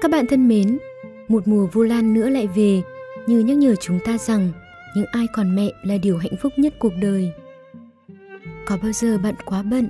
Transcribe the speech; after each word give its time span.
Các 0.00 0.10
bạn 0.10 0.26
thân 0.26 0.48
mến, 0.48 0.78
một 1.28 1.48
mùa 1.48 1.66
vu 1.66 1.82
lan 1.82 2.14
nữa 2.14 2.28
lại 2.28 2.46
về, 2.46 2.82
như 3.26 3.38
nhắc 3.38 3.56
nhở 3.56 3.74
chúng 3.74 3.98
ta 4.04 4.18
rằng 4.18 4.52
những 4.96 5.06
ai 5.12 5.26
còn 5.32 5.56
mẹ 5.56 5.72
là 5.82 5.96
điều 5.96 6.16
hạnh 6.16 6.36
phúc 6.42 6.52
nhất 6.56 6.74
cuộc 6.78 6.92
đời. 7.00 7.32
Có 8.66 8.78
bao 8.82 8.92
giờ 8.92 9.18
bạn 9.18 9.34
quá 9.44 9.62
bận 9.62 9.88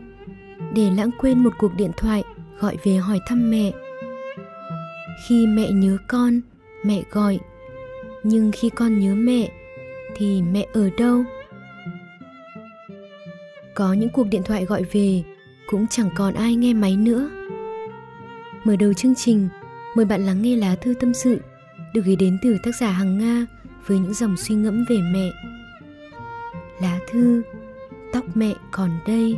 để 0.74 0.90
lãng 0.96 1.10
quên 1.18 1.38
một 1.38 1.50
cuộc 1.58 1.74
điện 1.76 1.90
thoại 1.96 2.24
gọi 2.58 2.76
về 2.84 2.96
hỏi 2.96 3.20
thăm 3.26 3.50
mẹ? 3.50 3.72
Khi 5.28 5.46
mẹ 5.46 5.70
nhớ 5.70 5.96
con, 6.08 6.40
mẹ 6.84 7.02
gọi, 7.10 7.38
nhưng 8.22 8.50
khi 8.52 8.70
con 8.70 9.00
nhớ 9.00 9.14
mẹ 9.14 9.48
thì 10.16 10.42
mẹ 10.42 10.66
ở 10.72 10.90
đâu? 10.98 11.24
Có 13.74 13.92
những 13.92 14.10
cuộc 14.10 14.26
điện 14.30 14.42
thoại 14.44 14.64
gọi 14.64 14.82
về 14.92 15.22
cũng 15.66 15.86
chẳng 15.86 16.10
còn 16.14 16.34
ai 16.34 16.54
nghe 16.54 16.74
máy 16.74 16.96
nữa. 16.96 17.30
Mở 18.64 18.76
đầu 18.76 18.92
chương 18.92 19.14
trình, 19.14 19.48
mời 19.94 20.04
bạn 20.04 20.26
lắng 20.26 20.42
nghe 20.42 20.56
lá 20.56 20.76
thư 20.76 20.94
tâm 21.00 21.14
sự, 21.14 21.40
được 21.94 22.04
gửi 22.04 22.16
đến 22.16 22.38
từ 22.42 22.56
tác 22.62 22.70
giả 22.80 22.90
Hằng 22.90 23.18
Nga 23.18 23.46
với 23.86 23.98
những 23.98 24.14
dòng 24.14 24.36
suy 24.36 24.54
ngẫm 24.54 24.84
về 24.88 24.96
mẹ. 25.12 25.30
Lá 26.82 26.98
thư, 27.10 27.42
Tóc 28.12 28.24
mẹ 28.34 28.54
còn 28.70 28.90
đây 29.06 29.36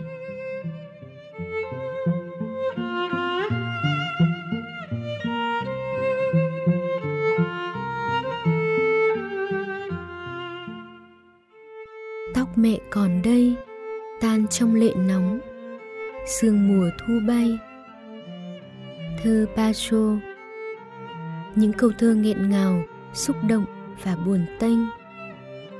Tóc 12.35 12.59
mẹ 12.59 12.79
còn 12.91 13.23
đây, 13.23 13.55
tan 14.21 14.49
trong 14.49 14.75
lệ 14.75 14.95
nóng, 14.97 15.41
sương 16.27 16.69
mùa 16.69 16.91
thu 16.99 17.15
bay 17.29 17.59
thơ 19.23 19.47
Basho 19.57 20.32
những 21.63 21.73
câu 21.73 21.91
thơ 21.99 22.15
nghẹn 22.15 22.51
ngào, 22.51 22.83
xúc 23.13 23.37
động 23.49 23.65
và 24.03 24.17
buồn 24.27 24.47
tênh. 24.59 24.79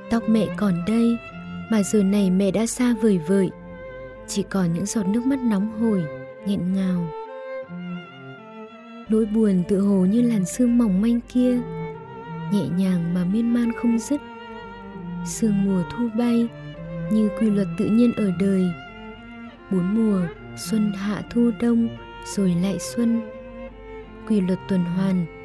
Tóc 0.09 0.23
mẹ 0.29 0.47
còn 0.57 0.73
đây, 0.87 1.17
mà 1.71 1.83
giờ 1.83 2.03
này 2.03 2.31
mẹ 2.31 2.51
đã 2.51 2.65
xa 2.65 2.95
vời 3.01 3.19
vợi. 3.27 3.49
Chỉ 4.27 4.43
còn 4.43 4.73
những 4.73 4.85
giọt 4.85 5.07
nước 5.07 5.25
mắt 5.25 5.39
nóng 5.39 5.79
hổi, 5.79 6.03
nghẹn 6.45 6.73
ngào. 6.73 7.07
Nỗi 9.09 9.25
buồn 9.25 9.63
tự 9.67 9.79
hồ 9.79 10.05
như 10.05 10.21
làn 10.21 10.45
sương 10.45 10.77
mỏng 10.77 11.01
manh 11.01 11.19
kia, 11.33 11.59
nhẹ 12.51 12.67
nhàng 12.77 13.13
mà 13.13 13.25
miên 13.25 13.53
man 13.53 13.71
không 13.81 13.99
dứt. 13.99 14.21
Sương 15.25 15.65
mùa 15.65 15.83
thu 15.91 16.09
bay, 16.17 16.47
như 17.11 17.29
quy 17.39 17.49
luật 17.49 17.67
tự 17.77 17.85
nhiên 17.85 18.13
ở 18.13 18.31
đời. 18.39 18.65
Bốn 19.71 19.95
mùa, 19.95 20.21
xuân 20.57 20.93
hạ 20.93 21.21
thu 21.29 21.51
đông, 21.59 21.87
rồi 22.25 22.55
lại 22.61 22.77
xuân. 22.79 23.21
Quy 24.27 24.41
luật 24.41 24.59
tuần 24.67 24.83
hoàn 24.83 25.42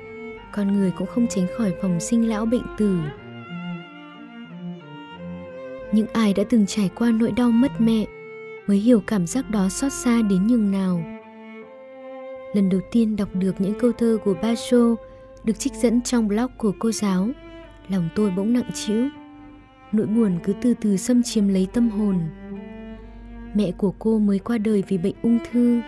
con 0.52 0.72
người 0.72 0.92
cũng 0.98 1.06
không 1.06 1.26
tránh 1.26 1.46
khỏi 1.56 1.74
phòng 1.82 2.00
sinh 2.00 2.28
lão 2.28 2.46
bệnh 2.46 2.62
tử. 2.78 2.98
Những 5.92 6.06
ai 6.12 6.34
đã 6.34 6.44
từng 6.50 6.66
trải 6.66 6.90
qua 6.94 7.10
nỗi 7.10 7.32
đau 7.32 7.50
mất 7.50 7.80
mẹ 7.80 8.04
mới 8.66 8.76
hiểu 8.76 9.02
cảm 9.06 9.26
giác 9.26 9.50
đó 9.50 9.68
xót 9.68 9.92
xa 9.92 10.22
đến 10.22 10.46
nhường 10.46 10.70
nào. 10.70 11.04
Lần 12.54 12.68
đầu 12.68 12.80
tiên 12.92 13.16
đọc 13.16 13.28
được 13.34 13.60
những 13.60 13.78
câu 13.78 13.92
thơ 13.92 14.18
của 14.24 14.34
Basho 14.42 14.94
được 15.44 15.58
trích 15.58 15.74
dẫn 15.74 16.02
trong 16.02 16.28
blog 16.28 16.50
của 16.56 16.72
cô 16.78 16.92
giáo, 16.92 17.28
lòng 17.88 18.08
tôi 18.14 18.30
bỗng 18.30 18.52
nặng 18.52 18.70
trĩu, 18.74 19.08
nỗi 19.92 20.06
buồn 20.06 20.38
cứ 20.44 20.52
từ 20.62 20.74
từ 20.80 20.96
xâm 20.96 21.22
chiếm 21.22 21.48
lấy 21.48 21.66
tâm 21.72 21.90
hồn. 21.90 22.18
Mẹ 23.54 23.72
của 23.78 23.94
cô 23.98 24.18
mới 24.18 24.38
qua 24.38 24.58
đời 24.58 24.84
vì 24.88 24.98
bệnh 24.98 25.14
ung 25.22 25.38
thư. 25.50 25.80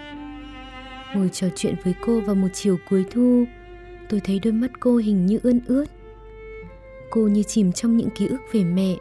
Ngồi 1.14 1.28
trò 1.28 1.47
chuyện 1.56 1.74
với 1.84 1.95
cô 2.06 2.20
vào 2.20 2.34
một 2.34 2.48
chiều 2.52 2.77
cuối 2.91 3.05
thu 3.11 3.45
tôi 4.11 4.20
thấy 4.20 4.39
đôi 4.39 4.53
mắt 4.53 4.70
cô 4.80 4.97
hình 4.97 5.27
như 5.27 5.39
ươn 5.42 5.61
ướt. 5.66 5.84
Cô 7.11 7.20
như 7.20 7.42
chìm 7.42 7.73
trong 7.73 7.96
những 7.96 8.11
ký 8.11 8.27
ức 8.27 8.40
về 8.52 8.64
mẹ. 8.64 8.96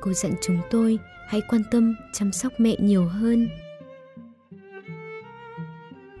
Cô 0.00 0.12
dặn 0.12 0.32
chúng 0.40 0.58
tôi 0.70 0.98
hãy 1.28 1.40
quan 1.48 1.62
tâm, 1.70 1.94
chăm 2.12 2.32
sóc 2.32 2.52
mẹ 2.58 2.76
nhiều 2.78 3.04
hơn. 3.04 3.48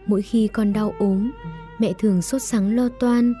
Mỗi 0.06 0.22
khi 0.22 0.48
con 0.48 0.72
đau 0.72 0.94
ốm, 0.98 1.30
mẹ 1.78 1.92
thường 1.98 2.22
sốt 2.22 2.42
sắng 2.42 2.76
lo 2.76 2.88
toan. 2.88 3.34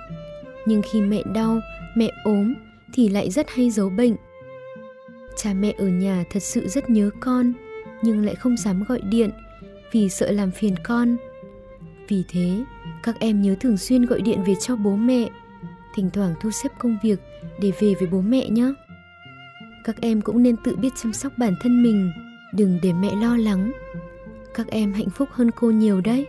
Nhưng 0.66 0.82
khi 0.82 1.00
mẹ 1.00 1.22
đau, 1.34 1.60
mẹ 1.96 2.10
ốm 2.24 2.54
thì 2.94 3.08
lại 3.08 3.30
rất 3.30 3.50
hay 3.50 3.70
giấu 3.70 3.90
bệnh. 3.90 4.16
Cha 5.36 5.54
mẹ 5.54 5.74
ở 5.78 5.88
nhà 5.88 6.24
thật 6.30 6.42
sự 6.42 6.68
rất 6.68 6.90
nhớ 6.90 7.10
con, 7.20 7.52
nhưng 8.02 8.24
lại 8.24 8.34
không 8.34 8.56
dám 8.56 8.84
gọi 8.88 9.00
điện 9.00 9.30
vì 9.92 10.08
sợ 10.08 10.30
làm 10.30 10.50
phiền 10.50 10.74
con. 10.84 11.16
Vì 12.08 12.24
thế 12.28 12.64
các 13.04 13.20
em 13.20 13.42
nhớ 13.42 13.54
thường 13.60 13.76
xuyên 13.76 14.06
gọi 14.06 14.20
điện 14.20 14.44
về 14.46 14.54
cho 14.60 14.76
bố 14.76 14.96
mẹ. 14.96 15.28
Thỉnh 15.94 16.10
thoảng 16.12 16.34
thu 16.40 16.50
xếp 16.50 16.72
công 16.78 16.98
việc 17.02 17.20
để 17.60 17.72
về 17.80 17.94
với 17.98 18.08
bố 18.12 18.20
mẹ 18.20 18.48
nhé. 18.48 18.72
Các 19.84 20.00
em 20.00 20.20
cũng 20.20 20.42
nên 20.42 20.56
tự 20.64 20.76
biết 20.76 20.92
chăm 21.02 21.12
sóc 21.12 21.32
bản 21.36 21.54
thân 21.60 21.82
mình, 21.82 22.12
đừng 22.52 22.78
để 22.82 22.92
mẹ 22.92 23.14
lo 23.16 23.36
lắng. 23.36 23.72
Các 24.54 24.66
em 24.66 24.92
hạnh 24.92 25.10
phúc 25.10 25.28
hơn 25.32 25.50
cô 25.56 25.70
nhiều 25.70 26.00
đấy. 26.00 26.26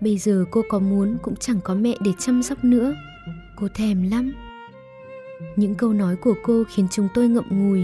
Bây 0.00 0.18
giờ 0.18 0.44
cô 0.50 0.62
có 0.68 0.78
muốn 0.78 1.18
cũng 1.22 1.36
chẳng 1.36 1.60
có 1.64 1.74
mẹ 1.74 1.96
để 2.00 2.10
chăm 2.18 2.42
sóc 2.42 2.64
nữa. 2.64 2.94
Cô 3.56 3.68
thèm 3.74 4.10
lắm. 4.10 4.32
Những 5.56 5.74
câu 5.74 5.92
nói 5.92 6.16
của 6.16 6.34
cô 6.42 6.64
khiến 6.68 6.86
chúng 6.90 7.08
tôi 7.14 7.28
ngậm 7.28 7.44
ngùi. 7.50 7.82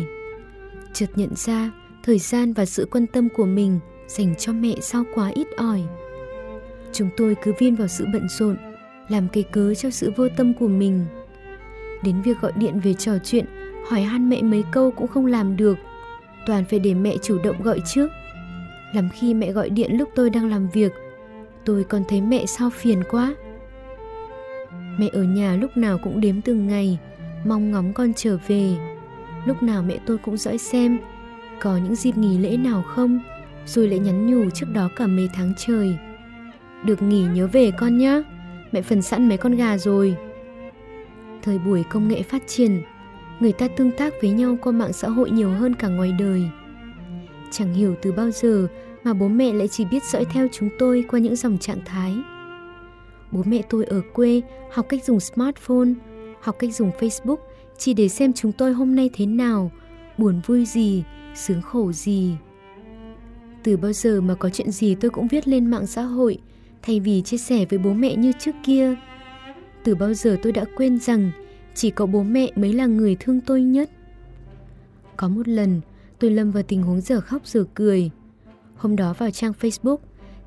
Chợt 0.93 1.11
nhận 1.17 1.35
ra 1.35 1.71
thời 2.03 2.19
gian 2.19 2.53
và 2.53 2.65
sự 2.65 2.89
quan 2.91 3.07
tâm 3.07 3.29
của 3.37 3.47
mình 3.47 3.81
dành 4.09 4.35
cho 4.39 4.53
mẹ 4.53 4.75
sao 4.81 5.05
quá 5.15 5.29
ít 5.35 5.47
ỏi 5.57 5.83
chúng 6.97 7.09
tôi 7.17 7.37
cứ 7.43 7.53
viên 7.59 7.75
vào 7.75 7.89
sự 7.89 8.07
bận 8.13 8.29
rộn, 8.29 8.57
làm 9.09 9.29
cây 9.29 9.43
cớ 9.43 9.75
cho 9.75 9.91
sự 9.91 10.13
vô 10.17 10.29
tâm 10.37 10.55
của 10.55 10.69
mình. 10.69 11.07
Đến 12.03 12.23
việc 12.23 12.41
gọi 12.41 12.53
điện 12.57 12.81
về 12.81 12.95
trò 12.95 13.13
chuyện, 13.25 13.45
hỏi 13.89 14.03
han 14.03 14.31
mẹ 14.31 14.43
mấy 14.43 14.65
câu 14.73 14.91
cũng 14.91 15.07
không 15.07 15.27
làm 15.27 15.57
được. 15.57 15.79
Toàn 16.47 16.65
phải 16.65 16.79
để 16.79 16.95
mẹ 16.95 17.17
chủ 17.23 17.39
động 17.45 17.63
gọi 17.63 17.81
trước. 17.87 18.11
Làm 18.93 19.09
khi 19.15 19.35
mẹ 19.35 19.53
gọi 19.53 19.71
điện 19.71 19.99
lúc 19.99 20.09
tôi 20.15 20.31
đang 20.31 20.51
làm 20.51 20.69
việc, 20.69 20.93
tôi 21.65 21.85
còn 21.85 22.03
thấy 22.09 22.21
mẹ 22.21 22.47
sao 22.47 22.71
phiền 22.71 23.03
quá. 23.11 23.35
Mẹ 24.99 25.09
ở 25.13 25.23
nhà 25.23 25.57
lúc 25.57 25.77
nào 25.77 25.99
cũng 26.03 26.21
đếm 26.21 26.41
từng 26.41 26.67
ngày, 26.67 26.99
mong 27.45 27.71
ngóng 27.71 27.93
con 27.93 28.13
trở 28.17 28.39
về. 28.47 28.75
Lúc 29.45 29.63
nào 29.63 29.83
mẹ 29.83 29.99
tôi 30.07 30.19
cũng 30.19 30.37
dõi 30.37 30.59
xem, 30.59 30.99
có 31.61 31.77
những 31.77 31.95
dịp 31.95 32.17
nghỉ 32.17 32.39
lễ 32.39 32.57
nào 32.57 32.83
không, 32.83 33.21
rồi 33.67 33.89
lại 33.89 33.99
nhắn 33.99 34.27
nhủ 34.27 34.51
trước 34.51 34.67
đó 34.73 34.89
cả 34.97 35.07
mấy 35.07 35.29
tháng 35.35 35.53
trời 35.57 35.97
được 36.85 37.03
nghỉ 37.03 37.27
nhớ 37.35 37.47
về 37.47 37.71
con 37.79 37.99
nhá. 37.99 38.23
Mẹ 38.73 38.83
phần 38.83 39.03
sẵn 39.03 39.29
mấy 39.29 39.39
con 39.39 39.57
gà 39.57 39.79
rồi. 39.79 40.17
Thời 41.43 41.59
buổi 41.59 41.85
công 41.91 42.09
nghệ 42.09 42.23
phát 42.23 42.43
triển, 42.47 42.83
người 43.41 43.53
ta 43.53 43.69
tương 43.69 43.91
tác 43.91 44.15
với 44.21 44.31
nhau 44.31 44.57
qua 44.63 44.73
mạng 44.73 44.93
xã 44.93 45.09
hội 45.09 45.31
nhiều 45.31 45.51
hơn 45.51 45.75
cả 45.75 45.89
ngoài 45.89 46.13
đời. 46.19 46.43
Chẳng 47.51 47.75
hiểu 47.75 47.95
từ 48.03 48.13
bao 48.13 48.31
giờ 48.31 48.67
mà 49.05 49.15
bố 49.15 49.29
mẹ 49.29 49.53
lại 49.53 49.69
chỉ 49.69 49.85
biết 49.85 50.05
dõi 50.05 50.25
theo 50.25 50.47
chúng 50.53 50.69
tôi 50.79 51.05
qua 51.09 51.21
những 51.21 51.37
dòng 51.37 51.59
trạng 51.59 51.81
thái. 51.85 52.17
Bố 53.33 53.43
mẹ 53.47 53.63
tôi 53.71 53.85
ở 53.85 54.01
quê 54.13 54.41
học 54.73 54.87
cách 54.89 55.05
dùng 55.05 55.21
smartphone, 55.21 55.89
học 56.41 56.57
cách 56.59 56.75
dùng 56.75 56.91
facebook 56.99 57.37
chỉ 57.79 57.95
để 57.95 58.09
xem 58.09 58.33
chúng 58.33 58.53
tôi 58.53 58.73
hôm 58.73 58.97
nay 58.97 59.11
thế 59.13 59.27
nào, 59.27 59.71
buồn 60.19 60.41
vui 60.47 60.65
gì, 60.65 61.05
sướng 61.35 61.63
khổ 61.63 61.93
gì. 61.93 62.37
Từ 63.63 63.77
bao 63.77 63.93
giờ 63.93 64.21
mà 64.21 64.35
có 64.35 64.51
chuyện 64.51 64.71
gì 64.71 64.95
tôi 64.95 65.11
cũng 65.11 65.29
viết 65.29 65.49
lên 65.49 65.71
mạng 65.71 65.87
xã 65.87 66.03
hội 66.03 66.39
thay 66.87 67.01
vì 67.01 67.23
chia 67.23 67.37
sẻ 67.37 67.65
với 67.65 67.79
bố 67.79 67.93
mẹ 67.93 68.17
như 68.17 68.33
trước 68.39 68.55
kia. 68.63 68.95
Từ 69.85 69.95
bao 69.95 70.15
giờ 70.15 70.37
tôi 70.43 70.53
đã 70.53 70.65
quên 70.77 70.99
rằng 70.99 71.31
chỉ 71.75 71.91
có 71.91 72.07
bố 72.07 72.23
mẹ 72.23 72.51
mới 72.57 72.73
là 72.73 72.87
người 72.87 73.17
thương 73.21 73.41
tôi 73.41 73.63
nhất? 73.63 73.91
Có 75.17 75.29
một 75.29 75.49
lần, 75.49 75.81
tôi 76.19 76.31
lâm 76.31 76.51
vào 76.51 76.63
tình 76.63 76.83
huống 76.83 77.01
giờ 77.01 77.21
khóc 77.21 77.47
giờ 77.47 77.65
cười. 77.75 78.11
Hôm 78.77 78.97
đó 78.97 79.15
vào 79.19 79.31
trang 79.31 79.53
facebook, 79.61 79.97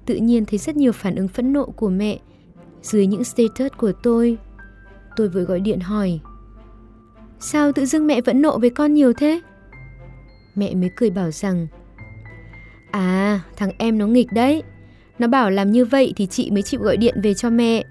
tự 0.06 0.16
nhiên 0.16 0.46
thấy 0.46 0.60
rất 0.60 0.78
nhiều 0.78 0.92
phản 0.92 1.16
ứng 1.16 1.28
phẫn 1.28 1.54
nộ 1.54 1.66
của 1.66 1.90
mẹ 1.90 2.20
dưới 2.82 3.08
những 3.08 3.24
status 3.24 3.72
của 3.78 3.92
tôi. 4.04 4.38
Tôi 5.16 5.30
vừa 5.30 5.44
gọi 5.44 5.60
điện 5.60 5.80
hỏi, 5.80 6.20
sao 7.40 7.72
tự 7.72 7.86
dưng 7.86 8.08
mẹ 8.08 8.22
vẫn 8.22 8.42
nộ 8.42 8.60
với 8.60 8.70
con 8.70 8.94
nhiều 8.94 9.14
thế? 9.14 9.42
Mẹ 10.56 10.76
mới 10.76 10.90
cười 10.96 11.10
bảo 11.10 11.32
rằng 11.32 11.68
à 12.92 13.42
thằng 13.56 13.72
em 13.78 13.98
nó 13.98 14.08
nghịch 14.08 14.28
đấy 14.32 14.64
nó 15.20 15.28
bảo 15.28 15.50
làm 15.50 15.72
như 15.72 15.86
vậy 15.86 16.14
thì 16.16 16.26
chị 16.26 16.52
mới 16.52 16.64
chịu 16.64 16.82
gọi 16.82 16.98
điện 16.98 17.22
về 17.24 17.34
cho 17.34 17.50
mẹ. 17.50 17.84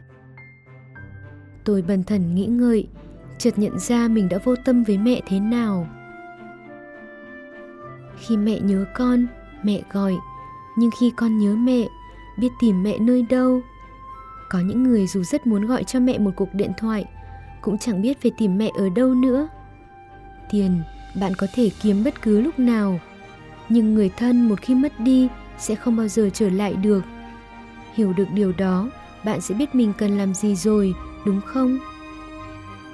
Tôi 1.65 1.83
bần 1.83 2.03
thần 2.05 2.35
nghĩ 2.35 2.47
ngợi, 2.47 2.89
chợt 3.39 3.59
nhận 3.59 3.79
ra 3.79 4.09
mình 4.09 4.29
đã 4.29 4.39
vô 4.45 4.55
tâm 4.65 4.85
với 4.85 4.99
mẹ 4.99 5.21
thế 5.27 5.41
nào. 5.41 5.89
Khi 8.19 8.37
mẹ 8.37 8.61
nhớ 8.61 8.85
con, 8.95 9.27
mẹ 9.63 9.83
gọi, 9.93 10.17
nhưng 10.79 10.91
khi 11.01 11.13
con 11.17 11.39
nhớ 11.39 11.55
mẹ, 11.57 11.89
biết 12.39 12.49
tìm 12.61 12.83
mẹ 12.83 12.99
nơi 12.99 13.23
đâu. 13.23 13.61
Có 14.51 14.61
những 14.61 14.83
người 14.83 15.07
dù 15.07 15.23
rất 15.23 15.47
muốn 15.47 15.67
gọi 15.67 15.85
cho 15.85 16.01
mẹ 16.01 16.19
một 16.19 16.31
cuộc 16.37 16.55
điện 16.55 16.71
thoại, 16.79 17.05
cũng 17.61 17.79
chẳng 17.79 18.03
biết 18.03 18.23
phải 18.23 18.31
tìm 18.39 18.59
mẹ 18.59 18.71
ở 18.79 18.89
đâu 18.89 19.15
nữa. 19.15 19.49
Tiền, 20.51 20.83
bạn 21.21 21.33
có 21.39 21.47
thể 21.55 21.71
kiếm 21.83 22.05
bất 22.05 22.23
cứ 22.23 22.41
lúc 22.41 22.59
nào, 22.59 23.01
nhưng 23.69 23.95
người 23.95 24.11
thân 24.17 24.49
một 24.49 24.61
khi 24.61 24.75
mất 24.75 25.01
đi 25.01 25.29
sẽ 25.59 25.75
không 25.75 25.97
bao 25.97 26.09
giờ 26.09 26.31
trở 26.33 26.51
lại 26.51 26.75
được 26.75 27.05
hiểu 27.95 28.13
được 28.13 28.27
điều 28.35 28.53
đó 28.53 28.89
bạn 29.25 29.41
sẽ 29.41 29.55
biết 29.55 29.75
mình 29.75 29.93
cần 29.99 30.19
làm 30.19 30.35
gì 30.35 30.55
rồi, 30.55 30.95
đúng 31.25 31.41
không? 31.41 31.79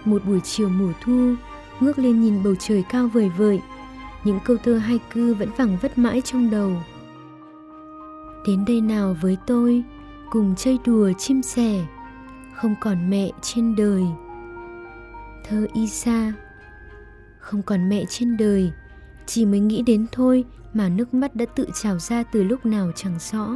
Một 0.04 0.24
buổi 0.24 0.40
chiều 0.40 0.68
mùa 0.68 0.92
thu, 1.04 1.34
ngước 1.80 1.98
lên 1.98 2.20
nhìn 2.20 2.42
bầu 2.42 2.54
trời 2.58 2.84
cao 2.88 3.08
vời 3.08 3.30
vợi, 3.36 3.60
những 4.24 4.38
câu 4.44 4.56
thơ 4.64 4.78
hai 4.78 4.98
cư 5.12 5.34
vẫn 5.34 5.48
vẳng 5.56 5.76
vất 5.82 5.98
mãi 5.98 6.22
trong 6.24 6.50
đầu. 6.50 6.72
Đến 8.46 8.64
đây 8.64 8.80
nào 8.80 9.16
với 9.22 9.36
tôi, 9.46 9.82
cùng 10.30 10.54
chơi 10.56 10.78
đùa 10.84 11.12
chim 11.18 11.42
sẻ, 11.42 11.86
không 12.54 12.74
còn 12.80 13.10
mẹ 13.10 13.30
trên 13.42 13.76
đời. 13.76 14.04
Thơ 15.48 15.66
Isa 15.74 16.32
Không 17.38 17.62
còn 17.62 17.88
mẹ 17.88 18.04
trên 18.08 18.36
đời, 18.36 18.72
chỉ 19.26 19.46
mới 19.46 19.60
nghĩ 19.60 19.82
đến 19.82 20.06
thôi 20.12 20.44
mà 20.72 20.88
nước 20.88 21.14
mắt 21.14 21.36
đã 21.36 21.46
tự 21.46 21.66
trào 21.82 21.98
ra 21.98 22.22
từ 22.22 22.42
lúc 22.42 22.66
nào 22.66 22.92
chẳng 22.94 23.18
rõ. 23.32 23.48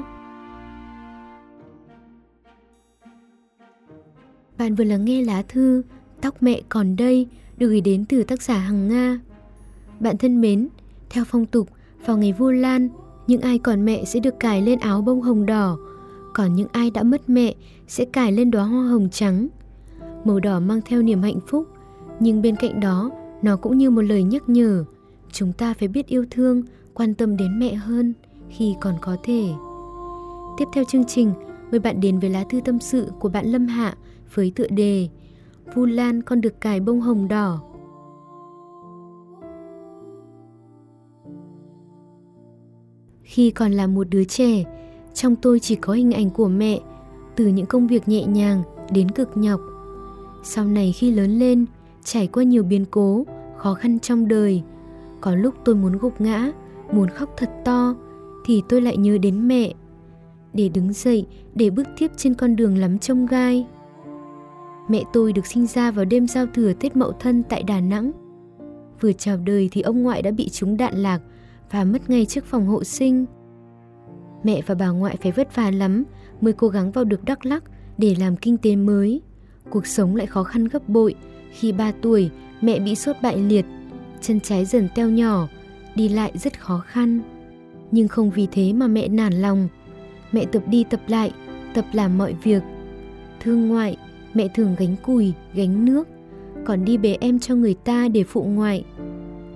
Bạn 4.58 4.75
vừa 4.75 4.84
lắng 4.84 5.05
nghe 5.05 5.22
lá 5.22 5.43
thư 5.49 5.82
Tóc 6.20 6.43
mẹ 6.43 6.60
còn 6.69 6.96
đây 6.96 7.26
được 7.56 7.69
gửi 7.69 7.81
đến 7.81 8.05
từ 8.08 8.22
tác 8.22 8.43
giả 8.43 8.58
Hằng 8.58 8.88
Nga. 8.88 9.20
Bạn 10.00 10.19
thân 10.19 10.40
mến, 10.40 10.69
theo 11.10 11.25
phong 11.25 11.46
tục, 11.46 11.69
vào 12.06 12.19
ngày 12.19 12.32
Vu 12.32 12.50
Lan, 12.50 12.88
những 13.26 13.40
ai 13.40 13.58
còn 13.58 13.84
mẹ 13.84 14.05
sẽ 14.05 14.20
được 14.20 14.40
cài 14.40 14.62
lên 14.62 14.78
áo 14.78 15.02
bông 15.02 15.20
hồng 15.20 15.46
đỏ, 15.46 15.78
còn 16.34 16.55
những 16.55 16.69
ai 16.72 16.90
đã 16.90 17.02
mất 17.02 17.28
mẹ 17.28 17.55
sẽ 17.88 18.05
cài 18.05 18.32
lên 18.32 18.50
đóa 18.50 18.64
hoa 18.64 18.88
hồng 18.88 19.08
trắng. 19.12 19.49
Màu 20.25 20.40
đỏ 20.40 20.60
mang 20.60 20.81
theo 20.84 21.02
niềm 21.02 21.22
hạnh 21.22 21.40
phúc, 21.46 21.66
nhưng 22.20 22.43
bên 22.43 22.56
cạnh 22.56 22.81
đó, 22.81 23.10
nó 23.43 23.56
cũng 23.56 23.78
như 23.78 23.90
một 23.90 24.02
lời 24.02 24.22
nhắc 24.22 24.49
nhở, 24.49 24.84
chúng 25.32 25.52
ta 25.52 25.75
phải 25.75 25.88
biết 25.88 26.06
yêu 26.06 26.25
thương, 26.31 26.62
quan 26.94 27.14
tâm 27.14 27.37
đến 27.37 27.58
mẹ 27.58 27.75
hơn 27.75 28.14
khi 28.50 28.75
còn 28.81 28.94
có 29.00 29.16
thể. 29.22 29.44
Tiếp 30.58 30.64
theo 30.75 30.84
chương 30.84 31.05
trình, 31.05 31.32
mời 31.70 31.81
bạn 31.81 32.00
đến 32.00 32.19
với 32.19 32.31
lá 32.31 32.44
thư 32.50 32.60
tâm 32.60 32.78
sự 32.81 33.10
của 33.19 33.28
bạn 33.28 33.46
Lâm 33.46 33.66
Hạ 33.66 33.96
với 34.34 34.52
tựa 34.56 34.66
đề 34.66 35.08
Vu 35.75 35.84
Lan 35.86 36.22
con 36.22 36.40
được 36.40 36.60
cài 36.60 36.80
bông 36.80 37.00
hồng 37.00 37.28
đỏ. 37.28 37.60
Khi 43.22 43.50
còn 43.50 43.72
là 43.72 43.86
một 43.86 44.06
đứa 44.10 44.25
trẻ, 44.25 44.64
trong 45.14 45.36
tôi 45.36 45.60
chỉ 45.60 45.75
có 45.75 45.92
hình 45.92 46.12
ảnh 46.12 46.30
của 46.30 46.48
mẹ, 46.48 46.80
từ 47.36 47.46
những 47.46 47.66
công 47.66 47.86
việc 47.86 48.08
nhẹ 48.08 48.26
nhàng 48.26 48.62
đến 48.92 49.10
cực 49.10 49.36
nhọc. 49.36 49.60
Sau 50.42 50.64
này 50.64 50.92
khi 50.92 51.10
lớn 51.10 51.38
lên, 51.38 51.66
trải 52.04 52.26
qua 52.26 52.42
nhiều 52.42 52.62
biến 52.62 52.84
cố, 52.90 53.26
khó 53.56 53.74
khăn 53.74 53.98
trong 53.98 54.28
đời, 54.28 54.62
có 55.20 55.34
lúc 55.34 55.54
tôi 55.64 55.74
muốn 55.74 55.98
gục 55.98 56.20
ngã, 56.20 56.52
muốn 56.92 57.08
khóc 57.08 57.34
thật 57.36 57.50
to, 57.64 57.94
thì 58.44 58.62
tôi 58.69 58.81
lại 58.82 58.96
nhớ 58.96 59.19
đến 59.19 59.48
mẹ. 59.48 59.74
Để 60.52 60.69
đứng 60.69 60.92
dậy, 60.92 61.26
để 61.54 61.70
bước 61.70 61.86
tiếp 61.98 62.10
trên 62.16 62.34
con 62.34 62.56
đường 62.56 62.78
lắm 62.78 62.98
trông 62.98 63.26
gai. 63.26 63.66
Mẹ 64.88 65.02
tôi 65.12 65.32
được 65.32 65.46
sinh 65.46 65.67
ra 65.67 65.90
vào 65.90 66.05
đêm 66.05 66.26
giao 66.26 66.46
thừa 66.46 66.73
Tết 66.73 66.96
Mậu 66.96 67.12
Thân 67.12 67.43
tại 67.49 67.62
Đà 67.62 67.81
Nẵng. 67.81 68.12
Vừa 69.00 69.12
chào 69.12 69.37
đời 69.37 69.69
thì 69.73 69.81
ông 69.81 70.02
ngoại 70.02 70.23
đã 70.23 70.31
bị 70.31 70.49
trúng 70.49 70.76
đạn 70.76 70.94
lạc 70.94 71.20
và 71.70 71.85
mất 71.85 72.11
ngay 72.11 72.26
trước 72.26 72.44
phòng 72.44 72.67
hộ 72.67 72.85
sinh. 72.85 73.26
Mẹ 74.43 74.62
và 74.67 74.75
bà 74.75 74.88
ngoại 74.88 75.17
phải 75.23 75.32
vất 75.32 75.56
vả 75.56 75.70
lắm 75.70 76.05
mới 76.40 76.52
cố 76.52 76.69
gắng 76.69 76.93
vào 76.93 77.05
được 77.05 77.25
Đắk 77.25 77.46
Lắk 77.46 77.64
để 77.99 78.17
làm 78.19 78.37
kinh 78.37 78.56
tế 78.56 78.76
mới. 78.76 79.23
Cuộc 79.70 79.87
sống 79.87 80.17
lại 80.17 80.26
khó 80.26 80.43
khăn 80.43 80.64
gấp 80.64 80.88
bội 80.88 81.14
khi 81.52 81.73
3 81.73 81.93
tuổi 82.02 82.31
mẹ 82.61 82.79
bị 82.79 82.94
sốt 82.94 83.17
bại 83.23 83.37
liệt, 83.37 83.67
chân 84.20 84.41
trái 84.41 84.64
dần 84.64 84.88
teo 84.94 85.11
nhỏ, 85.11 85.49
đi 85.94 86.08
lại 86.08 86.32
rất 86.34 86.61
khó 86.61 86.82
khăn. 86.87 87.20
Nhưng 87.91 88.08
không 88.08 88.31
vì 88.31 88.49
thế 88.52 88.73
mà 88.73 88.87
mẹ 88.87 89.08
nản 89.08 89.32
lòng. 89.32 89.69
Mẹ 90.32 90.44
tập 90.52 90.62
đi 90.67 90.84
tập 90.84 91.00
lại, 91.08 91.32
tập 91.75 91.84
làm 91.93 92.19
mọi 92.19 92.34
việc. 92.43 92.62
Thương 93.41 93.69
ngoại, 93.69 93.96
mẹ 94.38 94.49
thường 94.49 94.75
gánh 94.79 94.96
cùi, 95.02 95.32
gánh 95.55 95.85
nước, 95.85 96.08
còn 96.64 96.85
đi 96.85 96.96
bế 96.96 97.17
em 97.20 97.38
cho 97.38 97.55
người 97.55 97.75
ta 97.75 98.08
để 98.08 98.25
phụ 98.25 98.43
ngoại. 98.43 98.85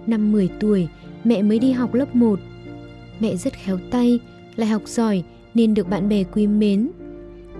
Năm 0.07 0.33
10 0.33 0.49
tuổi, 0.61 0.89
mẹ 1.25 1.43
mới 1.43 1.59
đi 1.59 1.73
học 1.73 1.95
lớp 1.95 2.15
1. 2.15 2.39
Mẹ 3.21 3.37
rất 3.37 3.53
khéo 3.53 3.79
tay, 3.91 4.21
lại 4.57 4.69
học 4.69 4.83
giỏi 4.87 5.23
nên 5.55 5.75
được 5.75 5.89
bạn 5.89 6.09
bè 6.09 6.25
quý 6.25 6.47
mến. 6.47 6.91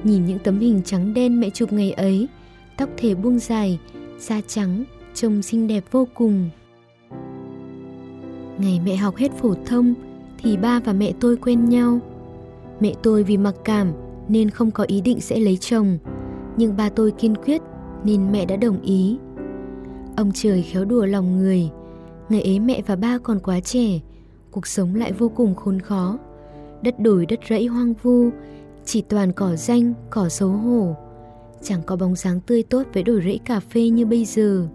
Nhìn 0.05 0.27
những 0.27 0.39
tấm 0.39 0.59
hình 0.59 0.81
trắng 0.85 1.15
đen 1.15 1.41
mẹ 1.41 1.51
chụp 1.51 1.73
ngày 1.73 1.93
ấy, 1.93 2.29
tóc 2.77 2.89
thể 2.97 3.15
buông 3.15 3.39
dài, 3.39 3.79
da 4.19 4.41
trắng, 4.47 4.85
trông 5.15 5.43
xinh 5.43 5.69
đẹp 5.69 5.85
vô 5.91 6.09
cùng. 6.15 6.51
Ngày 8.59 8.81
mẹ 8.85 8.97
học 8.97 9.17
hết 9.17 9.33
phổ 9.33 9.55
thông 9.67 9.95
thì 10.39 10.57
ba 10.57 10.81
và 10.81 10.93
mẹ 10.93 11.13
tôi 11.21 11.37
quen 11.37 11.69
nhau. 11.69 12.01
Mẹ 12.81 12.95
tôi 13.03 13.23
vì 13.23 13.37
mặc 13.37 13.55
cảm 13.65 13.93
nên 14.29 14.51
không 14.51 14.71
có 14.71 14.85
ý 14.89 15.01
định 15.01 15.21
sẽ 15.21 15.39
lấy 15.39 15.57
chồng, 15.57 15.99
nhưng 16.57 16.77
ba 16.77 16.89
tôi 16.89 17.11
kiên 17.11 17.35
quyết 17.35 17.63
nên 18.05 18.33
mẹ 18.33 18.47
đã 18.47 18.57
đồng 18.57 18.83
ý. 18.83 19.19
Ông 20.17 20.31
trời 20.35 20.63
khéo 20.63 20.85
đùa 20.85 21.07
lòng 21.07 21.39
người, 21.39 21.71
ngày 22.29 22.43
ấy 22.43 22.61
mẹ 22.61 22.83
và 22.87 22.97
ba 22.97 23.19
còn 23.19 23.41
quá 23.41 23.61
trẻ, 23.61 24.01
cuộc 24.51 24.67
sống 24.67 24.95
lại 24.95 25.13
vô 25.13 25.29
cùng 25.29 25.55
khốn 25.55 25.81
khó. 25.81 26.19
Đất 26.83 27.01
đồi 27.01 27.27
đất 27.27 27.41
rẫy 27.49 27.67
hoang 27.67 27.95
vu, 28.03 28.31
chỉ 28.85 29.03
toàn 29.03 29.33
cỏ 29.33 29.57
danh, 29.57 29.95
cỏ 30.11 30.29
xấu 30.29 30.49
hổ. 30.49 30.97
Chẳng 31.63 31.83
có 31.87 31.97
bóng 31.97 32.17
dáng 32.17 32.41
tươi 32.47 32.63
tốt 32.63 32.87
với 32.93 33.03
đồi 33.03 33.23
rẫy 33.25 33.41
cà 33.45 33.61
phê 33.61 33.89
như 33.89 34.07
bây 34.07 34.25
giờ. 34.25 34.69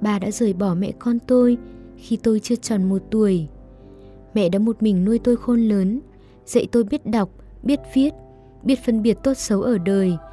Ba 0.00 0.18
đã 0.18 0.30
rời 0.30 0.52
bỏ 0.52 0.74
mẹ 0.74 0.92
con 0.98 1.18
tôi 1.26 1.58
khi 1.96 2.16
tôi 2.16 2.40
chưa 2.40 2.56
tròn 2.56 2.84
một 2.84 3.02
tuổi. 3.10 3.48
Mẹ 4.34 4.48
đã 4.48 4.58
một 4.58 4.82
mình 4.82 5.04
nuôi 5.04 5.18
tôi 5.18 5.36
khôn 5.36 5.60
lớn, 5.60 6.00
dạy 6.46 6.66
tôi 6.72 6.84
biết 6.84 7.06
đọc, 7.06 7.28
biết 7.62 7.80
viết, 7.94 8.10
biết 8.62 8.78
phân 8.86 9.02
biệt 9.02 9.18
tốt 9.22 9.34
xấu 9.34 9.62
ở 9.62 9.78
đời– 9.78 10.16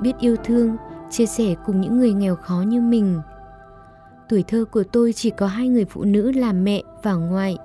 biết 0.00 0.12
yêu 0.20 0.36
thương, 0.44 0.76
chia 1.10 1.26
sẻ 1.26 1.54
cùng 1.66 1.80
những 1.80 1.98
người 1.98 2.12
nghèo 2.12 2.36
khó 2.36 2.64
như 2.66 2.80
mình. 2.80 3.20
Tuổi 4.28 4.44
thơ 4.48 4.64
của 4.64 4.82
tôi 4.92 5.12
chỉ 5.12 5.30
có 5.30 5.46
hai 5.46 5.68
người 5.68 5.84
phụ 5.84 6.04
nữ 6.04 6.32
là 6.32 6.52
mẹ 6.52 6.82
và 7.02 7.14
ngoại. 7.14 7.56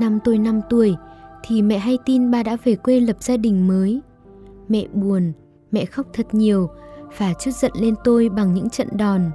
Năm 0.00 0.18
tôi 0.24 0.38
5 0.38 0.60
tuổi 0.70 0.96
thì 1.42 1.62
mẹ 1.62 1.78
hay 1.78 1.98
tin 2.04 2.30
ba 2.30 2.42
đã 2.42 2.56
về 2.64 2.76
quê 2.76 3.00
lập 3.00 3.16
gia 3.20 3.36
đình 3.36 3.68
mới. 3.68 4.00
Mẹ 4.68 4.86
buồn, 4.92 5.32
mẹ 5.72 5.84
khóc 5.84 6.06
thật 6.12 6.26
nhiều 6.32 6.70
và 7.18 7.32
chút 7.40 7.50
giận 7.50 7.72
lên 7.80 7.94
tôi 8.04 8.28
bằng 8.28 8.54
những 8.54 8.70
trận 8.70 8.88
đòn. 8.96 9.30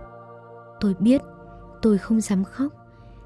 Tôi 0.79 0.93
biết, 0.99 1.21
tôi 1.81 1.97
không 1.97 2.21
dám 2.21 2.43
khóc, 2.43 2.73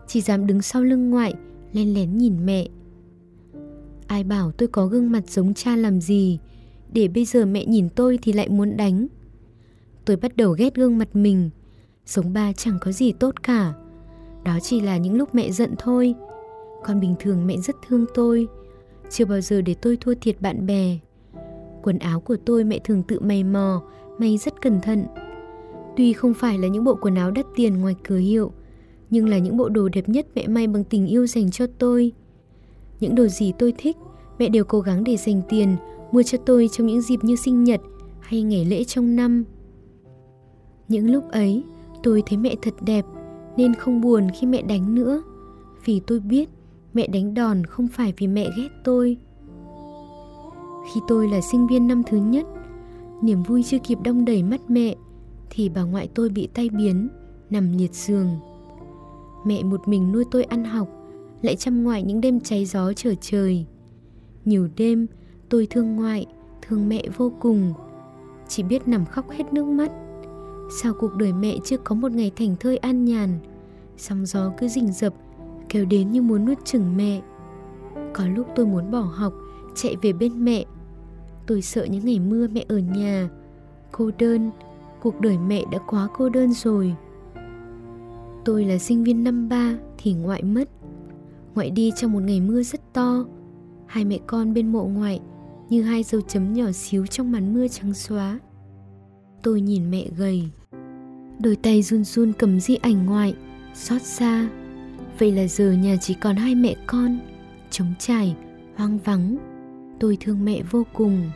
chỉ 0.08 0.22
dám 0.22 0.48
đứng 0.48 0.62
sau 0.62 0.84
lưng 0.84 1.10
ngoại, 1.10 1.34
len 1.74 1.94
lén 1.94 2.18
nhìn 2.18 2.46
mẹ. 2.46 2.68
Ai 4.08 4.24
bảo 4.24 4.52
tôi 4.52 4.68
có 4.68 4.86
gương 4.86 5.12
mặt 5.12 5.24
giống 5.28 5.54
cha 5.54 5.76
làm 5.76 6.02
gì, 6.02 6.40
để 6.94 7.08
bây 7.08 7.26
giờ 7.26 7.46
mẹ 7.46 7.66
nhìn 7.66 7.90
tôi 7.90 8.20
thì 8.22 8.34
lại 8.34 8.50
muốn 8.50 8.78
đánh. 8.78 9.08
Tôi 10.06 10.18
bắt 10.18 10.38
đầu 10.38 10.52
ghét 10.52 10.76
gương 10.76 10.98
mặt 10.98 11.16
mình, 11.16 11.50
sống 12.06 12.34
ba 12.34 12.54
chẳng 12.54 12.78
có 12.82 12.92
gì 12.92 13.12
tốt 13.12 13.44
cả. 13.44 13.74
Đó 14.46 14.60
chỉ 14.62 14.82
là 14.82 14.98
những 14.98 15.16
lúc 15.16 15.36
mẹ 15.36 15.52
giận 15.52 15.74
thôi. 15.80 16.16
Còn 16.84 17.00
bình 17.00 17.16
thường 17.20 17.48
mẹ 17.48 17.58
rất 17.58 17.76
thương 17.88 18.06
tôi, 18.14 18.48
chưa 19.10 19.26
bao 19.26 19.42
giờ 19.42 19.62
để 19.62 19.74
tôi 19.74 19.98
thua 20.02 20.14
thiệt 20.22 20.42
bạn 20.42 20.66
bè. 20.66 20.98
Quần 21.84 22.00
áo 22.00 22.20
của 22.20 22.36
tôi 22.46 22.64
mẹ 22.64 22.80
thường 22.84 23.04
tự 23.04 23.20
mày 23.20 23.44
mò, 23.44 23.82
may 24.18 24.38
rất 24.38 24.62
cẩn 24.62 24.82
thận. 24.82 25.06
Tuy 25.98 26.14
không 26.14 26.34
phải 26.34 26.58
là 26.58 26.68
những 26.68 26.84
bộ 26.84 26.96
quần 27.02 27.16
áo 27.16 27.32
đắt 27.32 27.46
tiền 27.56 27.82
ngoài 27.82 27.96
cửa 28.04 28.18
hiệu, 28.18 28.52
nhưng 29.10 29.30
là 29.30 29.38
những 29.38 29.58
bộ 29.58 29.70
đồ 29.70 29.90
đẹp 29.90 30.10
nhất 30.10 30.28
mẹ 30.36 30.48
may 30.48 30.68
bằng 30.68 30.84
tình 30.84 31.08
yêu 31.08 31.28
dành 31.28 31.52
cho 31.52 31.68
tôi. 31.78 32.12
Những 33.00 33.16
đồ 33.16 33.28
gì 33.28 33.54
tôi 33.60 33.74
thích, 33.78 33.98
mẹ 34.40 34.50
đều 34.50 34.64
cố 34.64 34.80
gắng 34.80 35.04
để 35.04 35.18
dành 35.18 35.42
tiền 35.50 35.76
mua 36.14 36.24
cho 36.24 36.38
tôi 36.38 36.68
trong 36.72 36.88
những 36.88 37.02
dịp 37.02 37.24
như 37.24 37.36
sinh 37.36 37.64
nhật 37.64 37.82
hay 38.20 38.42
ngày 38.42 38.66
lễ 38.66 38.84
trong 38.84 39.16
năm. 39.16 39.44
Những 40.88 41.12
lúc 41.12 41.24
ấy, 41.32 41.64
tôi 42.04 42.24
thấy 42.26 42.38
mẹ 42.38 42.56
thật 42.62 42.74
đẹp 42.82 43.06
nên 43.58 43.74
không 43.74 44.02
buồn 44.02 44.28
khi 44.40 44.48
mẹ 44.48 44.62
đánh 44.62 44.96
nữa, 44.96 45.24
vì 45.86 46.02
tôi 46.08 46.20
biết 46.20 46.50
mẹ 46.94 47.08
đánh 47.08 47.34
đòn 47.34 47.66
không 47.66 47.88
phải 47.88 48.14
vì 48.18 48.28
mẹ 48.28 48.50
ghét 48.58 48.68
tôi. 48.84 49.18
Khi 50.94 51.02
tôi 51.08 51.28
là 51.28 51.42
sinh 51.42 51.68
viên 51.68 51.88
năm 51.88 52.04
thứ 52.08 52.18
nhất, 52.18 52.46
niềm 53.22 53.44
vui 53.44 53.64
chưa 53.64 53.80
kịp 53.80 53.98
đong 54.04 54.26
đầy 54.26 54.44
mắt 54.44 54.62
mẹ 54.68 54.96
thì 55.50 55.70
bà 55.70 55.84
ngoại 55.84 56.10
tôi 56.16 56.30
bị 56.30 56.48
tay 56.54 56.70
biến, 56.70 57.10
nằm 57.50 57.78
liệt 57.78 57.94
giường. 57.94 58.28
Mẹ 59.46 59.64
một 59.64 59.88
mình 59.88 60.12
nuôi 60.12 60.24
tôi 60.32 60.44
ăn 60.44 60.64
học, 60.64 60.88
lại 61.42 61.56
chăm 61.56 61.84
ngoại 61.84 62.04
những 62.04 62.22
đêm 62.22 62.40
cháy 62.40 62.66
gió 62.66 62.94
trở 62.94 63.14
trời. 63.22 63.66
Nhiều 64.46 64.68
đêm, 64.78 65.08
Tôi 65.50 65.68
thương 65.70 65.96
ngoại, 65.96 66.26
thương 66.62 66.90
mẹ 66.90 67.04
vô 67.18 67.32
cùng. 67.40 67.74
Chỉ 68.48 68.64
biết 68.64 68.88
nằm 68.88 69.06
khóc 69.06 69.30
hết 69.30 69.54
nước 69.54 69.66
mắt. 69.66 69.92
Sao 70.82 70.94
cuộc 71.00 71.16
đời 71.16 71.34
mẹ 71.34 71.58
chưa 71.64 71.78
có 71.78 71.96
một 71.96 72.12
ngày 72.12 72.32
thành 72.36 72.56
thơi 72.60 72.78
an 72.78 73.06
nhàn 73.06 73.40
Sóng 73.98 74.26
gió 74.26 74.52
cứ 74.58 74.68
rình 74.68 74.92
rập 74.92 75.14
Kéo 75.70 75.86
đến 75.86 76.12
như 76.12 76.22
muốn 76.22 76.46
nuốt 76.46 76.66
chửng 76.66 76.98
mẹ. 76.98 77.22
Có 78.14 78.28
lúc 78.28 78.48
tôi 78.56 78.66
muốn 78.66 78.92
bỏ 78.92 79.00
học 79.00 79.34
Chạy 79.76 79.96
về 80.02 80.14
bên 80.14 80.46
mẹ. 80.46 80.66
Tôi 81.48 81.62
sợ 81.62 81.86
những 81.86 82.06
ngày 82.06 82.20
mưa 82.20 82.48
mẹ 82.48 82.66
ở 82.68 82.78
nhà. 82.78 83.30
Cô 83.92 84.12
đơn 84.20 84.52
Cuộc 85.02 85.22
đời 85.22 85.38
mẹ 85.38 85.64
đã 85.72 85.80
quá 85.88 86.08
cô 86.18 86.30
đơn 86.30 86.54
rồi. 86.54 86.96
Tôi 88.46 88.66
là 88.66 88.78
sinh 88.78 89.04
viên 89.04 89.24
năm 89.24 89.50
ba 89.50 89.78
Thì 89.98 90.14
ngoại 90.14 90.44
mất. 90.44 90.70
Ngoại 91.56 91.70
đi 91.70 91.92
trong 91.96 92.12
một 92.12 92.20
ngày 92.24 92.42
mưa 92.42 92.64
rất 92.64 92.94
to. 92.94 93.26
Hai 93.86 94.06
mẹ 94.06 94.20
con 94.28 94.54
bên 94.54 94.72
mộ 94.72 94.84
ngoại 94.84 95.20
như 95.74 95.82
hai 95.82 96.04
dấu 96.04 96.22
chấm 96.22 96.54
nhỏ 96.54 96.72
xíu 96.72 97.06
trong 97.06 97.32
màn 97.32 97.54
mưa 97.54 97.68
trắng 97.68 97.94
xóa. 97.94 98.40
Tôi 99.44 99.62
nhìn 99.62 99.92
mẹ 99.92 100.08
gầy, 100.18 100.44
đôi 101.40 101.56
tay 101.56 101.82
run 101.82 102.04
run 102.04 102.34
cầm 102.34 102.60
di 102.60 102.76
ảnh 102.76 103.06
ngoại, 103.06 103.36
xót 103.74 104.02
xa. 104.02 104.50
Vậy 105.20 105.32
là 105.32 105.48
giờ 105.48 105.72
nhà 105.72 105.96
chỉ 106.02 106.14
còn 106.14 106.36
hai 106.36 106.56
mẹ 106.56 106.76
con, 106.88 107.20
trống 107.70 107.94
trải, 108.00 108.36
hoang 108.76 109.00
vắng. 109.00 109.38
Tôi 110.00 110.18
thương 110.22 110.46
mẹ 110.46 110.62
vô 110.72 110.84
cùng. 110.94 111.32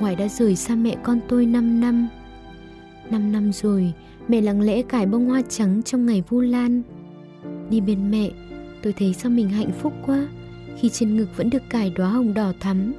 Ngoại 0.00 0.16
đã 0.16 0.28
rời 0.28 0.56
xa 0.56 0.74
mẹ 0.74 0.96
con 1.02 1.20
tôi 1.28 1.46
5 1.46 1.80
năm. 1.80 2.08
5 3.10 3.32
năm 3.32 3.52
rồi, 3.52 3.92
mẹ 4.28 4.40
lặng 4.40 4.60
lẽ 4.60 4.82
cải 4.82 5.06
bông 5.06 5.28
hoa 5.28 5.42
trắng 5.48 5.82
trong 5.82 6.06
ngày 6.06 6.22
vu 6.28 6.40
lan. 6.40 6.82
Đi 7.70 7.80
bên 7.80 8.10
mẹ, 8.10 8.30
tôi 8.82 8.92
thấy 8.92 9.14
sao 9.14 9.30
mình 9.30 9.48
hạnh 9.48 9.70
phúc 9.82 9.92
quá 10.06 10.28
khi 10.78 10.88
trên 10.88 11.16
ngực 11.16 11.36
vẫn 11.36 11.50
được 11.50 11.62
cài 11.70 11.90
đóa 11.90 12.08
hồng 12.08 12.34
đỏ 12.34 12.52
thắm. 12.60 12.92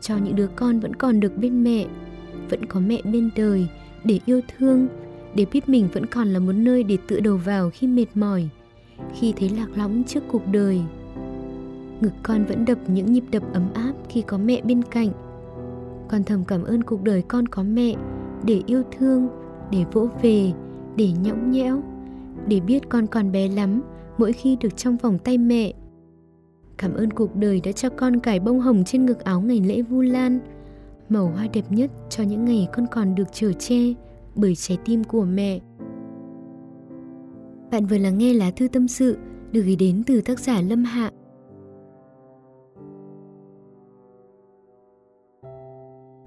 Cho 0.00 0.16
những 0.16 0.36
đứa 0.36 0.46
con 0.46 0.80
vẫn 0.80 0.94
còn 0.94 1.20
được 1.20 1.38
bên 1.38 1.64
mẹ, 1.64 1.86
vẫn 2.50 2.66
có 2.66 2.80
mẹ 2.80 3.02
bên 3.04 3.30
đời 3.36 3.68
để 4.04 4.20
yêu 4.26 4.40
thương, 4.58 4.88
để 5.34 5.46
biết 5.52 5.68
mình 5.68 5.88
vẫn 5.92 6.06
còn 6.06 6.28
là 6.28 6.38
một 6.38 6.52
nơi 6.52 6.82
để 6.82 6.98
tựa 7.08 7.20
đầu 7.20 7.36
vào 7.36 7.70
khi 7.70 7.86
mệt 7.86 8.06
mỏi, 8.14 8.48
khi 9.14 9.32
thấy 9.36 9.48
lạc 9.48 9.68
lõng 9.74 10.04
trước 10.04 10.20
cuộc 10.28 10.42
đời. 10.52 10.80
Ngực 12.00 12.12
con 12.22 12.44
vẫn 12.44 12.64
đập 12.64 12.78
những 12.86 13.12
nhịp 13.12 13.24
đập 13.30 13.42
ấm 13.52 13.72
áp 13.74 13.92
khi 14.08 14.22
có 14.22 14.38
mẹ 14.38 14.60
bên 14.64 14.82
cạnh. 14.82 15.08
Con 16.08 16.24
thầm 16.24 16.44
cảm 16.44 16.64
ơn 16.64 16.82
cuộc 16.82 17.02
đời 17.02 17.22
con 17.22 17.48
có 17.48 17.62
mẹ 17.62 17.94
để 18.44 18.62
yêu 18.66 18.82
thương, 18.98 19.28
để 19.70 19.84
vỗ 19.92 20.08
về, 20.22 20.52
để 20.96 21.12
nhõng 21.22 21.50
nhẽo, 21.50 21.82
để 22.46 22.60
biết 22.60 22.88
con 22.88 23.06
còn 23.06 23.32
bé 23.32 23.48
lắm 23.48 23.82
mỗi 24.18 24.32
khi 24.32 24.56
được 24.60 24.76
trong 24.76 24.96
vòng 24.96 25.18
tay 25.18 25.38
mẹ. 25.38 25.72
Cảm 26.78 26.94
ơn 26.94 27.10
cuộc 27.10 27.36
đời 27.36 27.60
đã 27.64 27.72
cho 27.72 27.88
con 27.90 28.20
cài 28.20 28.40
bông 28.40 28.60
hồng 28.60 28.84
trên 28.84 29.06
ngực 29.06 29.24
áo 29.24 29.40
ngày 29.40 29.60
lễ 29.60 29.82
Vu 29.82 30.00
Lan, 30.00 30.38
màu 31.08 31.26
hoa 31.26 31.46
đẹp 31.52 31.64
nhất 31.70 31.90
cho 32.08 32.24
những 32.24 32.44
ngày 32.44 32.68
con 32.72 32.86
còn 32.90 33.14
được 33.14 33.32
chở 33.32 33.52
che 33.52 33.76
bởi 34.34 34.54
trái 34.54 34.78
tim 34.84 35.04
của 35.04 35.24
mẹ. 35.24 35.60
Bạn 37.70 37.86
vừa 37.86 37.98
lắng 37.98 38.18
nghe 38.18 38.34
lá 38.34 38.50
thư 38.50 38.68
tâm 38.68 38.88
sự 38.88 39.18
được 39.52 39.62
gửi 39.62 39.76
đến 39.76 40.02
từ 40.06 40.20
tác 40.20 40.38
giả 40.38 40.60
Lâm 40.60 40.84
Hạ. 40.84 41.10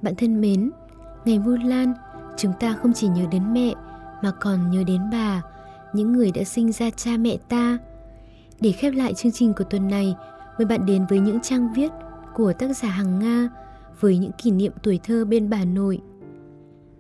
Bạn 0.02 0.14
thân 0.18 0.42
mến, 0.42 0.72
ngày 1.26 1.40
Vu 1.40 1.52
Lan, 1.66 1.94
chúng 2.38 2.52
ta 2.60 2.74
không 2.74 2.94
chỉ 2.94 3.08
nhớ 3.08 3.26
đến 3.32 3.54
mẹ 3.54 3.74
mà 4.24 4.32
còn 4.42 4.72
nhớ 4.72 4.84
đến 4.88 5.02
bà, 5.12 5.42
những 5.94 6.12
người 6.12 6.32
đã 6.32 6.44
sinh 6.44 6.72
ra 6.72 6.90
cha 6.90 7.12
mẹ 7.20 7.38
ta. 7.50 7.78
Để 8.60 8.72
khép 8.72 8.94
lại 8.94 9.14
chương 9.14 9.32
trình 9.32 9.54
của 9.58 9.64
tuần 9.64 9.88
này, 9.88 10.16
mời 10.58 10.66
bạn 10.66 10.86
đến 10.86 11.06
với 11.10 11.20
những 11.20 11.40
trang 11.40 11.74
viết 11.74 11.92
của 12.36 12.54
tác 12.54 12.78
giả 12.78 12.90
Hằng 12.90 13.20
Nga 13.20 13.50
với 14.00 14.18
những 14.18 14.32
kỷ 14.44 14.52
niệm 14.52 14.72
tuổi 14.84 15.00
thơ 15.04 15.26
bên 15.26 15.50
bà 15.50 15.66
nội. 15.66 16.00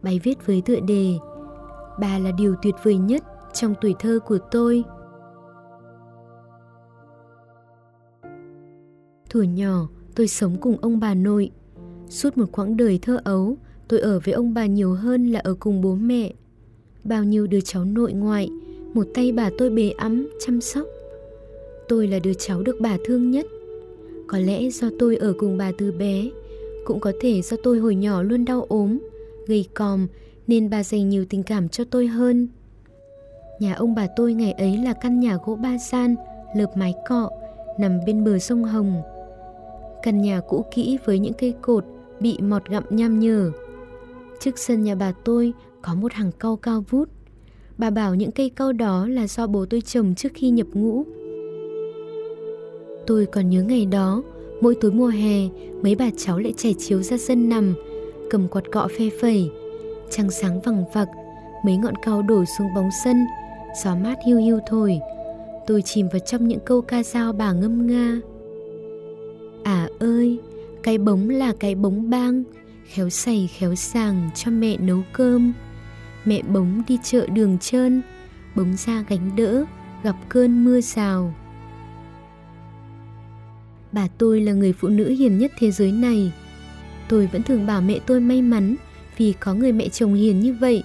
Bài 0.01 0.19
viết 0.23 0.47
với 0.47 0.61
tựa 0.65 0.79
đề 0.79 1.17
Bà 1.99 2.19
là 2.19 2.31
điều 2.31 2.55
tuyệt 2.61 2.75
vời 2.83 2.97
nhất 2.97 3.23
trong 3.53 3.73
tuổi 3.81 3.95
thơ 3.99 4.19
của 4.25 4.37
tôi. 4.51 4.83
Thuở 9.29 9.41
nhỏ, 9.41 9.87
tôi 10.15 10.27
sống 10.27 10.57
cùng 10.61 10.77
ông 10.81 10.99
bà 10.99 11.13
nội. 11.13 11.51
Suốt 12.09 12.37
một 12.37 12.45
quãng 12.51 12.77
đời 12.77 12.99
thơ 13.01 13.19
ấu, 13.23 13.57
tôi 13.87 13.99
ở 13.99 14.19
với 14.19 14.33
ông 14.33 14.53
bà 14.53 14.65
nhiều 14.65 14.93
hơn 14.93 15.27
là 15.27 15.39
ở 15.39 15.55
cùng 15.59 15.81
bố 15.81 15.95
mẹ. 15.95 16.33
Bao 17.03 17.23
nhiêu 17.23 17.47
đứa 17.47 17.61
cháu 17.61 17.85
nội 17.85 18.13
ngoại, 18.13 18.49
một 18.93 19.07
tay 19.13 19.31
bà 19.31 19.49
tôi 19.57 19.69
bế 19.69 19.89
ấm, 19.89 20.27
chăm 20.45 20.61
sóc. 20.61 20.85
Tôi 21.91 22.07
là 22.07 22.19
đứa 22.19 22.33
cháu 22.33 22.61
được 22.61 22.77
bà 22.79 22.97
thương 23.05 23.31
nhất. 23.31 23.45
Có 24.27 24.37
lẽ 24.37 24.69
do 24.69 24.87
tôi 24.99 25.15
ở 25.15 25.33
cùng 25.37 25.57
bà 25.57 25.71
từ 25.77 25.91
bé, 25.91 26.29
cũng 26.85 26.99
có 26.99 27.11
thể 27.21 27.41
do 27.41 27.57
tôi 27.63 27.79
hồi 27.79 27.95
nhỏ 27.95 28.23
luôn 28.23 28.45
đau 28.45 28.65
ốm, 28.69 28.99
gầy 29.47 29.65
còm 29.73 30.07
nên 30.47 30.69
bà 30.69 30.83
dành 30.83 31.09
nhiều 31.09 31.25
tình 31.29 31.43
cảm 31.43 31.69
cho 31.69 31.83
tôi 31.83 32.07
hơn. 32.07 32.47
Nhà 33.59 33.73
ông 33.73 33.95
bà 33.95 34.07
tôi 34.15 34.33
ngày 34.33 34.51
ấy 34.51 34.77
là 34.77 34.93
căn 34.93 35.19
nhà 35.19 35.37
gỗ 35.45 35.55
ba 35.55 35.77
gian, 35.77 36.15
lợp 36.55 36.77
mái 36.77 36.93
cọ, 37.09 37.29
nằm 37.79 37.99
bên 38.05 38.23
bờ 38.23 38.39
sông 38.39 38.63
Hồng. 38.63 39.01
Căn 40.03 40.21
nhà 40.21 40.41
cũ 40.49 40.65
kỹ 40.75 40.97
với 41.05 41.19
những 41.19 41.33
cây 41.33 41.53
cột 41.61 41.85
bị 42.19 42.37
mọt 42.41 42.69
gặm 42.69 42.83
nham 42.89 43.19
nhở. 43.19 43.51
Trước 44.39 44.59
sân 44.59 44.83
nhà 44.83 44.95
bà 44.95 45.13
tôi 45.25 45.53
có 45.81 45.95
một 45.95 46.13
hàng 46.13 46.31
cau 46.39 46.55
cao 46.55 46.83
vút. 46.89 47.09
Bà 47.77 47.89
bảo 47.89 48.15
những 48.15 48.31
cây 48.31 48.49
cau 48.49 48.73
đó 48.73 49.07
là 49.07 49.27
do 49.27 49.47
bố 49.47 49.65
tôi 49.65 49.81
trồng 49.81 50.15
trước 50.15 50.31
khi 50.33 50.49
nhập 50.49 50.67
ngũ. 50.73 51.05
Tôi 53.07 53.25
còn 53.25 53.49
nhớ 53.49 53.63
ngày 53.63 53.85
đó, 53.85 54.23
mỗi 54.61 54.75
tối 54.75 54.91
mùa 54.91 55.07
hè, 55.07 55.47
mấy 55.81 55.95
bà 55.95 56.09
cháu 56.17 56.39
lại 56.39 56.53
trải 56.57 56.75
chiếu 56.77 57.01
ra 57.01 57.17
sân 57.17 57.49
nằm, 57.49 57.73
cầm 58.29 58.47
quạt 58.47 58.71
cọ 58.71 58.87
phe 58.97 59.09
phẩy. 59.21 59.51
Trăng 60.09 60.31
sáng 60.31 60.61
vằng 60.61 60.83
vặc, 60.93 61.07
mấy 61.65 61.77
ngọn 61.77 61.93
cao 62.01 62.21
đổ 62.21 62.43
xuống 62.57 62.67
bóng 62.75 62.89
sân, 63.03 63.25
gió 63.83 63.95
mát 63.95 64.17
hiu 64.25 64.37
hiu 64.37 64.59
thổi. 64.67 64.99
Tôi 65.67 65.81
chìm 65.81 66.07
vào 66.11 66.19
trong 66.19 66.47
những 66.47 66.59
câu 66.65 66.81
ca 66.81 67.03
dao 67.03 67.33
bà 67.33 67.51
ngâm 67.53 67.87
nga. 67.87 68.19
À 69.63 69.89
ơi, 69.99 70.39
cái 70.83 70.97
bống 70.97 71.29
là 71.29 71.53
cái 71.59 71.75
bống 71.75 72.09
bang, 72.09 72.43
khéo 72.85 73.09
xày 73.09 73.49
khéo 73.57 73.75
sàng 73.75 74.29
cho 74.35 74.51
mẹ 74.51 74.77
nấu 74.77 75.01
cơm. 75.13 75.53
Mẹ 76.25 76.41
bống 76.41 76.81
đi 76.87 76.97
chợ 77.03 77.27
đường 77.27 77.57
trơn, 77.61 78.01
bống 78.55 78.73
ra 78.77 79.05
gánh 79.09 79.35
đỡ, 79.35 79.65
gặp 80.03 80.15
cơn 80.29 80.65
mưa 80.65 80.81
rào. 80.81 81.33
Bà 83.91 84.07
tôi 84.17 84.41
là 84.41 84.53
người 84.53 84.73
phụ 84.73 84.87
nữ 84.87 85.09
hiền 85.09 85.37
nhất 85.37 85.51
thế 85.59 85.71
giới 85.71 85.91
này. 85.91 86.31
Tôi 87.09 87.27
vẫn 87.27 87.43
thường 87.43 87.65
bảo 87.65 87.81
mẹ 87.81 87.99
tôi 88.05 88.19
may 88.19 88.41
mắn 88.41 88.75
vì 89.17 89.33
có 89.39 89.53
người 89.53 89.71
mẹ 89.71 89.89
chồng 89.89 90.13
hiền 90.13 90.39
như 90.39 90.53
vậy. 90.53 90.83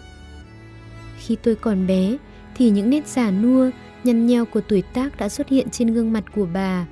Khi 1.19 1.37
tôi 1.43 1.55
còn 1.55 1.87
bé 1.87 2.17
thì 2.55 2.71
những 2.71 2.91
nét 2.91 3.07
già 3.07 3.31
nua, 3.31 3.71
nhăn 4.05 4.27
nheo 4.27 4.45
của 4.45 4.61
tuổi 4.61 4.83
tác 4.83 5.17
đã 5.19 5.29
xuất 5.29 5.49
hiện 5.49 5.71
trên 5.71 5.95
gương 5.95 6.13
mặt 6.13 6.25
của 6.35 6.47
bà. 6.53 6.87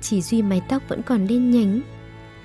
Chỉ 0.00 0.22
duy 0.22 0.42
mái 0.42 0.62
tóc 0.68 0.82
vẫn 0.88 1.02
còn 1.02 1.26
đen 1.26 1.50
nhánh. 1.50 1.80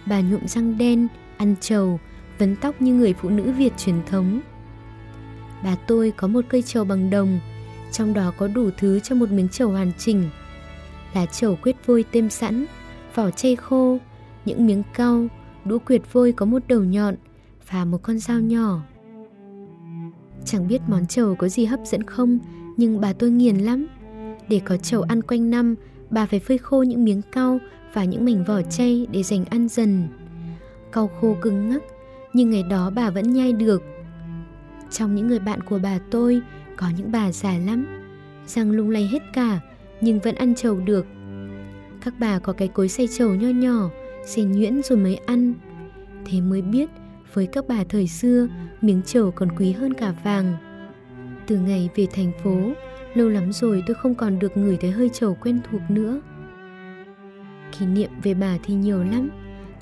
Bà 0.06 0.22
nhuộm 0.22 0.48
răng 0.48 0.78
đen, 0.78 1.08
ăn 1.38 1.56
trầu, 1.62 2.00
vấn 2.40 2.56
tóc 2.56 2.82
như 2.82 2.94
người 2.94 3.14
phụ 3.14 3.30
nữ 3.30 3.52
Việt 3.52 3.74
truyền 3.78 3.96
thống. 4.06 4.42
Bà 5.64 5.76
tôi 5.76 6.14
có 6.18 6.28
một 6.28 6.46
cây 6.50 6.62
trầu 6.62 6.84
bằng 6.84 7.10
đồng, 7.10 7.40
trong 7.92 8.14
đó 8.14 8.34
có 8.38 8.48
đủ 8.48 8.70
thứ 8.78 9.00
cho 9.00 9.16
một 9.16 9.32
miếng 9.32 9.50
trầu 9.50 9.70
hoàn 9.70 9.92
chỉnh. 9.98 10.30
Lá 11.14 11.26
trầu 11.26 11.58
quyết 11.62 11.76
vôi 11.86 12.06
têm 12.12 12.30
sẵn, 12.30 12.66
vỏ 13.16 13.32
chay 13.32 13.56
khô, 13.56 13.98
những 14.46 14.66
miếng 14.66 14.84
cau, 14.94 15.28
đũa 15.66 15.80
quyệt 15.80 16.02
vôi 16.12 16.32
có 16.32 16.46
một 16.46 16.62
đầu 16.68 16.84
nhọn 16.84 17.16
và 17.72 17.86
một 17.86 17.98
con 18.04 18.20
dao 18.20 18.40
nhỏ. 18.40 18.82
Chẳng 20.46 20.68
biết 20.68 20.82
món 20.88 21.06
trầu 21.06 21.36
có 21.36 21.48
gì 21.48 21.66
hấp 21.66 21.80
dẫn 21.86 22.04
không, 22.04 22.40
nhưng 22.78 23.02
bà 23.02 23.14
tôi 23.14 23.32
nghiền 23.32 23.58
lắm. 23.58 23.88
Để 24.50 24.62
có 24.66 24.78
trầu 24.78 25.02
ăn 25.02 25.22
quanh 25.22 25.50
năm, 25.50 25.76
bà 26.10 26.26
phải 26.26 26.40
phơi 26.40 26.58
khô 26.58 26.84
những 26.84 27.06
miếng 27.06 27.22
cau 27.32 27.60
và 27.94 28.04
những 28.04 28.26
mảnh 28.26 28.44
vỏ 28.44 28.62
chay 28.62 29.08
để 29.12 29.24
dành 29.24 29.46
ăn 29.46 29.68
dần. 29.68 30.08
Cau 30.92 31.08
khô 31.08 31.36
cứng 31.42 31.70
ngắc, 31.70 31.84
nhưng 32.34 32.50
ngày 32.50 32.64
đó 32.64 32.90
bà 32.90 33.10
vẫn 33.10 33.34
nhai 33.34 33.54
được. 33.54 33.84
Trong 34.90 35.16
những 35.16 35.28
người 35.28 35.40
bạn 35.40 35.62
của 35.62 35.80
bà 35.84 36.00
tôi, 36.12 36.42
có 36.78 36.88
những 36.98 37.12
bà 37.12 37.32
già 37.32 37.58
lắm, 37.66 37.88
răng 38.48 38.72
lung 38.72 38.90
lay 38.90 39.08
hết 39.08 39.20
cả, 39.34 39.60
nhưng 40.02 40.20
vẫn 40.20 40.36
ăn 40.36 40.56
trầu 40.56 40.80
được 40.80 41.06
các 42.06 42.14
bà 42.20 42.40
có 42.40 42.54
cái 42.54 42.68
cối 42.68 42.90
xay 42.90 43.08
trầu 43.18 43.36
nho 43.36 43.48
nhỏ, 43.48 43.90
xay 44.26 44.46
nhuyễn 44.46 44.82
rồi 44.84 44.98
mới 44.98 45.16
ăn. 45.16 45.54
Thế 46.26 46.42
mới 46.42 46.62
biết, 46.62 46.90
với 47.34 47.46
các 47.46 47.68
bà 47.68 47.84
thời 47.90 48.08
xưa, 48.08 48.48
miếng 48.82 49.02
trầu 49.06 49.32
còn 49.32 49.50
quý 49.58 49.72
hơn 49.72 49.94
cả 49.94 50.14
vàng. 50.24 50.54
Từ 51.48 51.58
ngày 51.58 51.90
về 51.96 52.08
thành 52.14 52.32
phố, 52.44 52.58
lâu 53.14 53.30
lắm 53.30 53.52
rồi 53.52 53.84
tôi 53.88 53.96
không 53.96 54.16
còn 54.16 54.40
được 54.40 54.58
ngửi 54.58 54.78
thấy 54.78 54.92
hơi 54.92 55.10
trầu 55.10 55.38
quen 55.42 55.60
thuộc 55.72 55.82
nữa. 55.90 56.22
Kỷ 57.80 57.86
niệm 57.86 58.10
về 58.24 58.34
bà 58.34 58.58
thì 58.64 58.74
nhiều 58.74 59.04
lắm. 59.04 59.30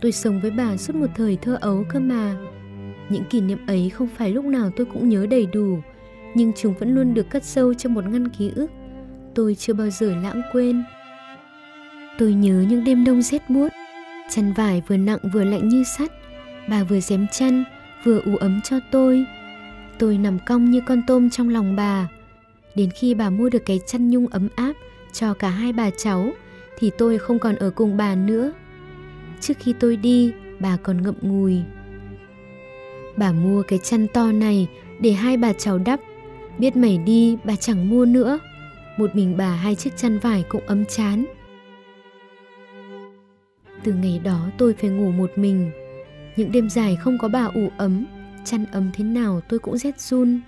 Tôi 0.02 0.12
sống 0.12 0.40
với 0.42 0.52
bà 0.52 0.78
suốt 0.78 0.96
một 0.96 1.08
thời 1.16 1.38
thơ 1.42 1.58
ấu 1.62 1.84
cơ 1.90 2.00
mà. 2.00 2.36
Những 3.10 3.24
kỷ 3.30 3.42
niệm 3.42 3.60
ấy 3.68 3.90
không 3.90 4.08
phải 4.08 4.32
lúc 4.32 4.46
nào 4.46 4.72
tôi 4.76 4.86
cũng 4.94 5.10
nhớ 5.10 5.26
đầy 5.26 5.46
đủ, 5.46 5.80
nhưng 6.36 6.52
chúng 6.56 6.74
vẫn 6.80 6.96
luôn 6.96 7.14
được 7.14 7.30
cất 7.30 7.44
sâu 7.44 7.74
trong 7.74 7.94
một 7.94 8.06
ngăn 8.06 8.30
ký 8.30 8.52
ức. 8.56 8.72
Tôi 9.36 9.56
chưa 9.56 9.74
bao 9.74 9.90
giờ 9.90 10.16
lãng 10.24 10.42
quên. 10.54 10.84
Tôi 12.18 12.34
nhớ 12.34 12.66
những 12.70 12.84
đêm 12.84 13.04
đông 13.04 13.22
rét 13.22 13.50
buốt, 13.50 13.68
chăn 14.30 14.54
vải 14.54 14.82
vừa 14.88 14.98
nặng 14.98 15.20
vừa 15.34 15.44
lạnh 15.44 15.70
như 15.70 15.84
sắt, 15.84 16.12
bà 16.70 16.84
vừa 16.84 17.00
dém 17.00 17.28
chăn, 17.32 17.64
vừa 18.04 18.20
ủ 18.26 18.36
ấm 18.36 18.62
cho 18.64 18.80
tôi. 18.92 19.26
Tôi 20.00 20.18
nằm 20.18 20.40
cong 20.46 20.72
như 20.72 20.82
con 20.88 21.02
tôm 21.08 21.30
trong 21.30 21.50
lòng 21.50 21.76
bà. 21.76 22.08
Đến 22.76 22.90
khi 22.96 23.14
bà 23.14 23.30
mua 23.30 23.50
được 23.50 23.66
cái 23.66 23.80
chăn 23.88 24.10
nhung 24.10 24.28
ấm 24.28 24.48
áp 24.56 24.74
cho 25.14 25.34
cả 25.34 25.50
hai 25.50 25.74
bà 25.74 25.90
cháu 25.98 26.32
thì 26.80 26.92
tôi 26.98 27.18
không 27.18 27.40
còn 27.40 27.56
ở 27.56 27.70
cùng 27.70 27.98
bà 27.98 28.16
nữa. 28.16 28.54
Trước 29.40 29.54
khi 29.60 29.74
tôi 29.80 29.96
đi, 29.96 30.32
bà 30.60 30.78
còn 30.78 31.02
ngậm 31.02 31.16
ngùi. 31.22 31.62
Bà 33.18 33.32
mua 33.32 33.64
cái 33.64 33.80
chăn 33.84 34.08
to 34.08 34.32
này 34.32 34.68
để 35.00 35.12
hai 35.12 35.38
bà 35.38 35.54
cháu 35.54 35.78
đắp. 35.78 36.00
Biết 36.58 36.76
mày 36.76 36.98
đi, 36.98 37.38
bà 37.44 37.56
chẳng 37.56 37.90
mua 37.90 38.06
nữa. 38.06 38.40
Một 38.98 39.16
mình 39.16 39.38
bà 39.38 39.50
hai 39.50 39.76
chiếc 39.76 39.98
chăn 39.98 40.20
vải 40.20 40.44
cũng 40.50 40.66
ấm 40.68 40.86
chán. 40.86 41.26
Từ 43.84 43.94
ngày 43.94 44.20
đó 44.24 44.50
tôi 44.58 44.74
phải 44.74 44.90
ngủ 44.90 45.12
một 45.12 45.32
mình. 45.36 45.72
Những 46.36 46.52
đêm 46.52 46.70
dài 46.70 46.96
không 46.96 47.18
có 47.18 47.28
bà 47.28 47.46
ủ 47.46 47.70
ấm, 47.78 48.06
chăn 48.46 48.66
ấm 48.72 48.92
thế 48.94 49.04
nào 49.04 49.42
tôi 49.50 49.60
cũng 49.60 49.78
rét 49.78 50.00
run. 50.02 50.42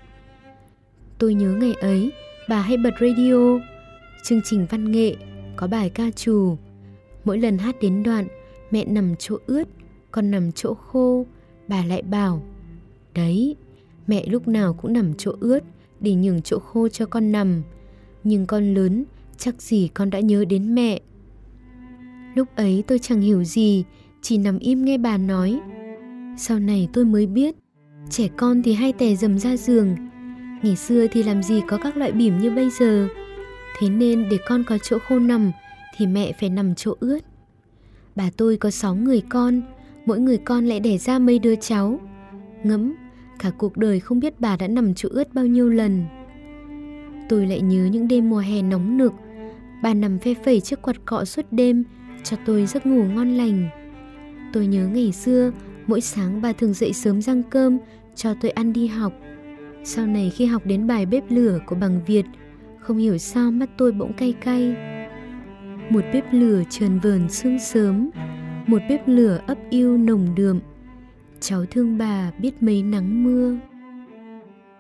Tôi 1.17 1.33
nhớ 1.33 1.53
ngày 1.53 1.73
ấy, 1.73 2.11
bà 2.49 2.61
hay 2.61 2.77
bật 2.77 2.93
radio, 3.01 3.59
chương 4.23 4.41
trình 4.45 4.65
văn 4.69 4.91
nghệ, 4.91 5.15
có 5.55 5.67
bài 5.67 5.89
ca 5.89 6.11
trù. 6.11 6.57
Mỗi 7.23 7.37
lần 7.37 7.57
hát 7.57 7.75
đến 7.81 8.03
đoạn, 8.03 8.27
mẹ 8.71 8.85
nằm 8.85 9.15
chỗ 9.19 9.37
ướt, 9.45 9.67
con 10.11 10.31
nằm 10.31 10.51
chỗ 10.51 10.73
khô, 10.73 11.25
bà 11.67 11.85
lại 11.85 12.01
bảo, 12.01 12.43
đấy, 13.13 13.55
mẹ 14.07 14.25
lúc 14.25 14.47
nào 14.47 14.73
cũng 14.73 14.93
nằm 14.93 15.13
chỗ 15.17 15.31
ướt 15.39 15.59
để 15.99 16.15
nhường 16.15 16.41
chỗ 16.41 16.59
khô 16.59 16.87
cho 16.87 17.05
con 17.05 17.31
nằm. 17.31 17.63
Nhưng 18.23 18.45
con 18.45 18.73
lớn, 18.73 19.05
chắc 19.37 19.61
gì 19.61 19.89
con 19.93 20.09
đã 20.09 20.19
nhớ 20.19 20.45
đến 20.45 20.75
mẹ. 20.75 20.99
Lúc 22.35 22.47
ấy 22.55 22.83
tôi 22.87 22.99
chẳng 22.99 23.21
hiểu 23.21 23.43
gì, 23.43 23.83
chỉ 24.21 24.37
nằm 24.37 24.59
im 24.59 24.85
nghe 24.85 24.97
bà 24.97 25.17
nói. 25.17 25.59
Sau 26.37 26.59
này 26.59 26.87
tôi 26.93 27.05
mới 27.05 27.27
biết, 27.27 27.55
trẻ 28.09 28.27
con 28.37 28.63
thì 28.63 28.73
hay 28.73 28.93
tè 28.93 29.15
dầm 29.15 29.39
ra 29.39 29.57
giường. 29.57 29.95
Ngày 30.63 30.75
xưa 30.75 31.07
thì 31.11 31.23
làm 31.23 31.43
gì 31.43 31.61
có 31.67 31.77
các 31.77 31.97
loại 31.97 32.11
bỉm 32.11 32.39
như 32.39 32.51
bây 32.51 32.69
giờ. 32.69 33.07
Thế 33.79 33.89
nên 33.89 34.29
để 34.29 34.37
con 34.47 34.63
có 34.63 34.77
chỗ 34.77 34.97
khô 34.99 35.19
nằm 35.19 35.51
thì 35.97 36.07
mẹ 36.07 36.31
phải 36.39 36.49
nằm 36.49 36.75
chỗ 36.75 36.95
ướt. 36.99 37.19
Bà 38.15 38.29
tôi 38.37 38.57
có 38.57 38.71
6 38.71 38.95
người 38.95 39.21
con, 39.29 39.61
mỗi 40.05 40.19
người 40.19 40.37
con 40.37 40.65
lại 40.65 40.79
đẻ 40.79 40.97
ra 40.97 41.19
mấy 41.19 41.39
đứa 41.39 41.55
cháu. 41.55 41.99
Ngẫm, 42.63 42.93
cả 43.39 43.51
cuộc 43.57 43.77
đời 43.77 43.99
không 43.99 44.19
biết 44.19 44.39
bà 44.39 44.57
đã 44.57 44.67
nằm 44.67 44.93
chỗ 44.93 45.09
ướt 45.11 45.33
bao 45.33 45.45
nhiêu 45.45 45.69
lần. 45.69 46.05
Tôi 47.29 47.47
lại 47.47 47.61
nhớ 47.61 47.89
những 47.91 48.07
đêm 48.07 48.29
mùa 48.29 48.39
hè 48.39 48.61
nóng 48.61 48.97
nực, 48.97 49.13
bà 49.83 49.93
nằm 49.93 50.19
phe 50.19 50.33
phẩy 50.45 50.61
trước 50.61 50.81
quạt 50.81 51.05
cọ 51.05 51.25
suốt 51.25 51.45
đêm, 51.51 51.83
cho 52.25 52.37
tôi 52.45 52.65
giấc 52.65 52.85
ngủ 52.85 53.03
ngon 53.03 53.29
lành. 53.29 53.69
Tôi 54.53 54.67
nhớ 54.67 54.87
ngày 54.87 55.11
xưa, 55.11 55.51
mỗi 55.87 56.01
sáng 56.01 56.41
bà 56.41 56.53
thường 56.53 56.73
dậy 56.73 56.93
sớm 56.93 57.21
rang 57.21 57.43
cơm 57.43 57.77
cho 58.15 58.33
tôi 58.41 58.51
ăn 58.51 58.73
đi 58.73 58.87
học. 58.87 59.13
Sau 59.83 60.07
này 60.07 60.29
khi 60.29 60.45
học 60.45 60.65
đến 60.65 60.87
bài 60.87 61.05
bếp 61.05 61.23
lửa 61.29 61.59
của 61.65 61.75
bằng 61.75 62.01
Việt, 62.05 62.25
không 62.79 62.97
hiểu 62.97 63.17
sao 63.17 63.51
mắt 63.51 63.69
tôi 63.77 63.91
bỗng 63.91 64.13
cay 64.13 64.33
cay. 64.33 64.75
Một 65.89 66.01
bếp 66.13 66.25
lửa 66.31 66.63
trờn 66.69 66.99
vờn 66.99 67.29
sương 67.29 67.59
sớm, 67.59 68.09
một 68.67 68.81
bếp 68.89 69.07
lửa 69.07 69.39
ấp 69.47 69.57
yêu 69.69 69.97
nồng 69.97 70.35
đượm. 70.35 70.59
Cháu 71.39 71.65
thương 71.65 71.97
bà 71.97 72.31
biết 72.39 72.63
mấy 72.63 72.83
nắng 72.83 73.23
mưa. 73.23 73.57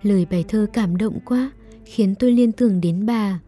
Lời 0.01 0.27
bài 0.31 0.45
thơ 0.47 0.67
cảm 0.73 0.97
động 0.97 1.19
quá, 1.25 1.51
khiến 1.85 2.15
tôi 2.19 2.31
liên 2.31 2.51
tưởng 2.51 2.81
đến 2.81 3.05
bà. 3.05 3.39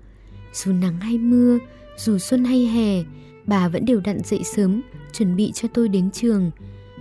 Dù 0.54 0.72
nắng 0.74 1.00
hay 1.00 1.18
mưa, 1.18 1.58
dù 1.98 2.18
xuân 2.18 2.44
hay 2.44 2.66
hè, 2.66 3.04
bà 3.48 3.68
vẫn 3.68 3.86
đều 3.86 4.02
đặn 4.04 4.20
dậy 4.24 4.44
sớm, 4.44 4.82
chuẩn 5.14 5.36
bị 5.36 5.52
cho 5.52 5.68
tôi 5.74 5.90
đến 5.90 6.12
trường. 6.12 6.52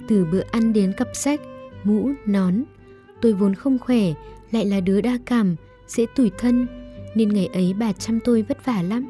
Từ 0.08 0.26
bữa 0.32 0.42
ăn 0.50 0.72
đến 0.72 0.92
cặp 0.96 1.08
sách, 1.14 1.40
mũ, 1.84 2.10
nón. 2.26 2.62
Tôi 3.20 3.32
vốn 3.32 3.54
không 3.54 3.78
khỏe, 3.78 4.12
lại 4.50 4.64
là 4.64 4.80
đứa 4.80 5.00
đa 5.00 5.18
cảm, 5.26 5.56
dễ 5.86 6.06
tủi 6.16 6.30
thân, 6.38 6.66
nên 7.14 7.28
ngày 7.28 7.46
ấy 7.46 7.74
bà 7.78 7.92
chăm 7.92 8.20
tôi 8.24 8.42
vất 8.42 8.64
vả 8.64 8.82
lắm. 8.82 9.06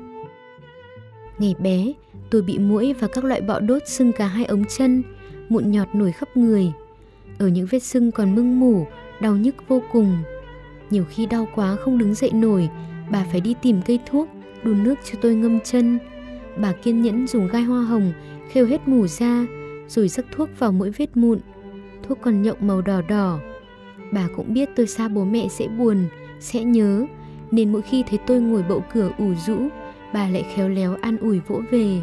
Ngày 1.38 1.54
bé, 1.58 1.92
tôi 2.30 2.42
bị 2.42 2.58
muỗi 2.58 2.92
và 2.92 3.08
các 3.08 3.24
loại 3.24 3.40
bọ 3.40 3.60
đốt 3.60 3.82
sưng 3.86 4.12
cả 4.12 4.26
hai 4.26 4.44
ống 4.44 4.64
chân, 4.64 5.02
mụn 5.48 5.70
nhọt 5.70 5.88
nổi 5.94 6.12
khắp 6.12 6.36
người. 6.36 6.72
Ở 7.38 7.48
những 7.48 7.66
vết 7.70 7.78
sưng 7.78 8.10
còn 8.10 8.34
mưng 8.34 8.60
mủ, 8.60 8.86
đau 9.20 9.36
nhức 9.36 9.54
vô 9.68 9.82
cùng. 9.92 10.18
Nhiều 10.90 11.04
khi 11.10 11.26
đau 11.26 11.48
quá 11.54 11.76
không 11.76 11.98
đứng 11.98 12.14
dậy 12.14 12.30
nổi, 12.32 12.68
bà 13.10 13.26
phải 13.30 13.40
đi 13.40 13.54
tìm 13.62 13.80
cây 13.86 13.98
thuốc, 14.06 14.28
đun 14.64 14.84
nước 14.84 14.94
cho 15.04 15.18
tôi 15.22 15.34
ngâm 15.34 15.60
chân. 15.60 15.98
Bà 16.60 16.72
kiên 16.72 17.02
nhẫn 17.02 17.26
dùng 17.26 17.48
gai 17.48 17.62
hoa 17.62 17.82
hồng 17.82 18.12
khêu 18.50 18.66
hết 18.66 18.88
mủ 18.88 19.06
ra, 19.06 19.46
rồi 19.88 20.08
rắc 20.08 20.26
thuốc 20.32 20.48
vào 20.58 20.72
mỗi 20.72 20.90
vết 20.90 21.16
mụn. 21.16 21.38
Thuốc 22.02 22.18
còn 22.20 22.42
nhộng 22.42 22.56
màu 22.60 22.82
đỏ 22.82 23.00
đỏ. 23.08 23.38
Bà 24.12 24.28
cũng 24.36 24.54
biết 24.54 24.68
tôi 24.76 24.86
xa 24.86 25.08
bố 25.08 25.24
mẹ 25.24 25.48
sẽ 25.48 25.68
buồn, 25.68 25.96
sẽ 26.40 26.64
nhớ, 26.64 27.06
nên 27.50 27.72
mỗi 27.72 27.82
khi 27.82 28.04
thấy 28.08 28.18
tôi 28.26 28.40
ngồi 28.40 28.62
bậu 28.68 28.84
cửa 28.92 29.10
ủ 29.18 29.34
rũ, 29.46 29.56
bà 30.14 30.28
lại 30.28 30.44
khéo 30.54 30.68
léo 30.68 30.96
an 31.00 31.16
ủi 31.16 31.40
vỗ 31.48 31.62
về. 31.70 32.00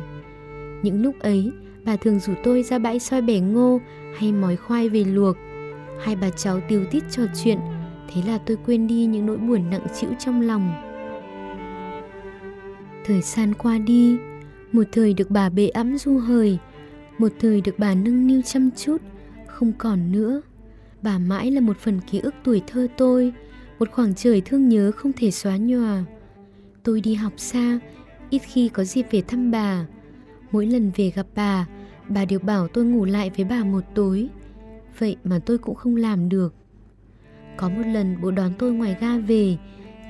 Những 0.84 1.02
lúc 1.02 1.20
ấy, 1.20 1.52
bà 1.86 1.96
thường 1.96 2.20
rủ 2.20 2.34
tôi 2.44 2.64
ra 2.64 2.80
bãi 2.80 3.00
soi 3.00 3.22
bẻ 3.22 3.40
ngô 3.40 3.80
hay 4.18 4.32
mói 4.32 4.56
khoai 4.56 4.90
về 4.90 5.04
luộc. 5.04 5.38
Hai 6.04 6.16
bà 6.16 6.30
cháu 6.30 6.60
tiêu 6.70 6.86
tít 6.92 7.04
trò 7.12 7.24
chuyện, 7.44 7.60
thế 8.14 8.22
là 8.28 8.40
tôi 8.46 8.58
quên 8.66 8.88
đi 8.88 9.06
những 9.06 9.26
nỗi 9.26 9.38
buồn 9.38 9.70
nặng 9.70 9.88
trĩu 10.00 10.10
trong 10.20 10.42
lòng. 10.42 10.74
Thời 13.06 13.22
gian 13.22 13.54
qua 13.54 13.78
đi, 13.78 14.18
một 14.74 14.84
thời 14.92 15.14
được 15.14 15.32
bà 15.32 15.50
bệ 15.50 15.68
ẵm 15.68 15.98
du 15.98 16.18
hời, 16.18 16.58
một 17.18 17.32
thời 17.40 17.62
được 17.62 17.80
bà 17.80 17.96
nâng 17.96 18.28
niu 18.28 18.42
chăm 18.42 18.70
chút, 18.78 19.02
không 19.48 19.74
còn 19.78 20.12
nữa. 20.12 20.42
Bà 21.02 21.18
mãi 21.18 21.52
là 21.52 21.62
một 21.62 21.78
phần 21.78 22.02
ký 22.12 22.20
ức 22.20 22.34
tuổi 22.44 22.62
thơ 22.68 22.88
tôi, 22.98 23.34
một 23.80 23.92
khoảng 23.92 24.16
trời 24.16 24.42
thương 24.42 24.70
nhớ 24.70 24.92
không 24.96 25.12
thể 25.14 25.32
xóa 25.32 25.58
nhòa. 25.58 26.04
Tôi 26.84 27.02
đi 27.02 27.14
học 27.14 27.34
xa, 27.38 27.80
ít 28.30 28.40
khi 28.40 28.70
có 28.70 28.84
dịp 28.84 29.06
về 29.12 29.22
thăm 29.22 29.52
bà. 29.52 29.86
Mỗi 30.52 30.66
lần 30.66 30.92
về 30.96 31.12
gặp 31.16 31.28
bà, 31.36 31.68
bà 32.10 32.26
đều 32.26 32.40
bảo 32.40 32.68
tôi 32.68 32.86
ngủ 32.86 33.06
lại 33.06 33.32
với 33.36 33.46
bà 33.46 33.64
một 33.64 33.84
tối. 33.96 34.30
Vậy 35.00 35.16
mà 35.24 35.40
tôi 35.40 35.58
cũng 35.58 35.76
không 35.76 35.96
làm 35.96 36.30
được. 36.30 36.56
Có 37.58 37.70
một 37.70 37.84
lần 37.86 38.16
bố 38.22 38.32
đón 38.32 38.54
tôi 38.60 38.74
ngoài 38.74 38.98
ga 39.02 39.18
về, 39.18 39.58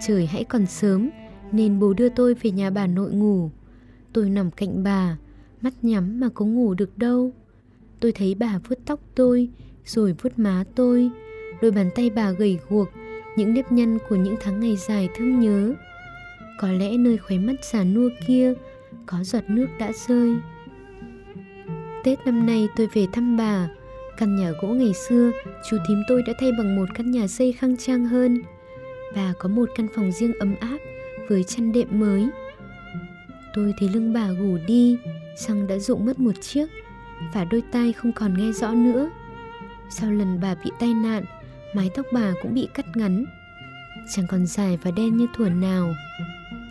trời 0.08 0.26
hãy 0.26 0.44
còn 0.44 0.66
sớm 0.66 1.10
nên 1.52 1.80
bố 1.80 1.94
đưa 1.94 2.10
tôi 2.10 2.34
về 2.34 2.52
nhà 2.52 2.70
bà 2.70 2.88
nội 2.88 3.12
ngủ. 3.12 3.50
Tôi 4.14 4.30
nằm 4.30 4.52
cạnh 4.52 4.84
bà, 4.84 5.18
mắt 5.62 5.74
nhắm 5.82 6.20
mà 6.20 6.30
có 6.34 6.46
ngủ 6.46 6.74
được 6.74 6.98
đâu. 6.98 7.34
Tôi 8.00 8.12
thấy 8.12 8.36
bà 8.36 8.60
vuốt 8.68 8.76
tóc 8.86 9.00
tôi, 9.16 9.50
rồi 9.86 10.16
vuốt 10.22 10.40
má 10.40 10.64
tôi. 10.76 11.10
Đôi 11.62 11.72
bàn 11.72 11.90
tay 11.96 12.10
bà 12.10 12.32
gầy 12.32 12.60
guộc, 12.70 12.90
những 13.38 13.54
nếp 13.54 13.72
nhăn 13.72 13.98
của 14.10 14.16
những 14.16 14.36
tháng 14.42 14.60
ngày 14.60 14.76
dài 14.76 15.10
thương 15.16 15.40
nhớ. 15.40 15.74
Có 16.60 16.72
lẽ 16.72 16.98
nơi 16.98 17.18
khóe 17.18 17.38
mắt 17.38 17.56
già 17.72 17.84
nua 17.84 18.10
kia 18.28 18.54
có 19.06 19.24
giọt 19.24 19.44
nước 19.48 19.68
đã 19.80 19.92
rơi. 20.08 20.36
Tết 22.04 22.26
năm 22.26 22.46
nay 22.46 22.68
tôi 22.76 22.88
về 22.94 23.08
thăm 23.14 23.38
bà, 23.38 23.70
căn 24.18 24.36
nhà 24.36 24.52
gỗ 24.62 24.68
ngày 24.68 24.94
xưa 24.94 25.32
chú 25.70 25.78
thím 25.88 25.98
tôi 26.08 26.24
đã 26.28 26.34
thay 26.40 26.52
bằng 26.58 26.76
một 26.76 26.86
căn 26.94 27.12
nhà 27.12 27.28
xây 27.28 27.52
khang 27.52 27.78
trang 27.78 28.06
hơn. 28.06 28.42
Bà 29.16 29.34
có 29.40 29.50
một 29.50 29.70
căn 29.76 29.88
phòng 29.96 30.12
riêng 30.12 30.34
ấm 30.40 30.56
áp 30.60 30.78
với 31.30 31.44
chăn 31.44 31.72
đệm 31.72 32.00
mới. 32.00 32.28
Tôi 33.54 33.74
thấy 33.80 33.90
lưng 33.90 34.14
bà 34.14 34.32
gù 34.32 34.58
đi, 34.68 34.98
xăng 35.36 35.68
đã 35.68 35.78
rụng 35.78 36.06
mất 36.06 36.20
một 36.20 36.42
chiếc 36.42 36.68
và 37.34 37.46
đôi 37.46 37.64
tai 37.72 37.94
không 37.94 38.12
còn 38.12 38.38
nghe 38.38 38.52
rõ 38.52 38.72
nữa. 38.72 39.10
Sau 39.90 40.12
lần 40.12 40.40
bà 40.42 40.56
bị 40.56 40.72
tai 40.80 40.94
nạn, 40.94 41.24
mái 41.74 41.90
tóc 41.96 42.06
bà 42.14 42.34
cũng 42.42 42.54
bị 42.54 42.68
cắt 42.74 42.86
ngắn, 42.96 43.26
chẳng 44.16 44.28
còn 44.28 44.46
dài 44.46 44.78
và 44.84 44.92
đen 44.92 45.18
như 45.18 45.28
thuở 45.36 45.50
nào. 45.50 45.94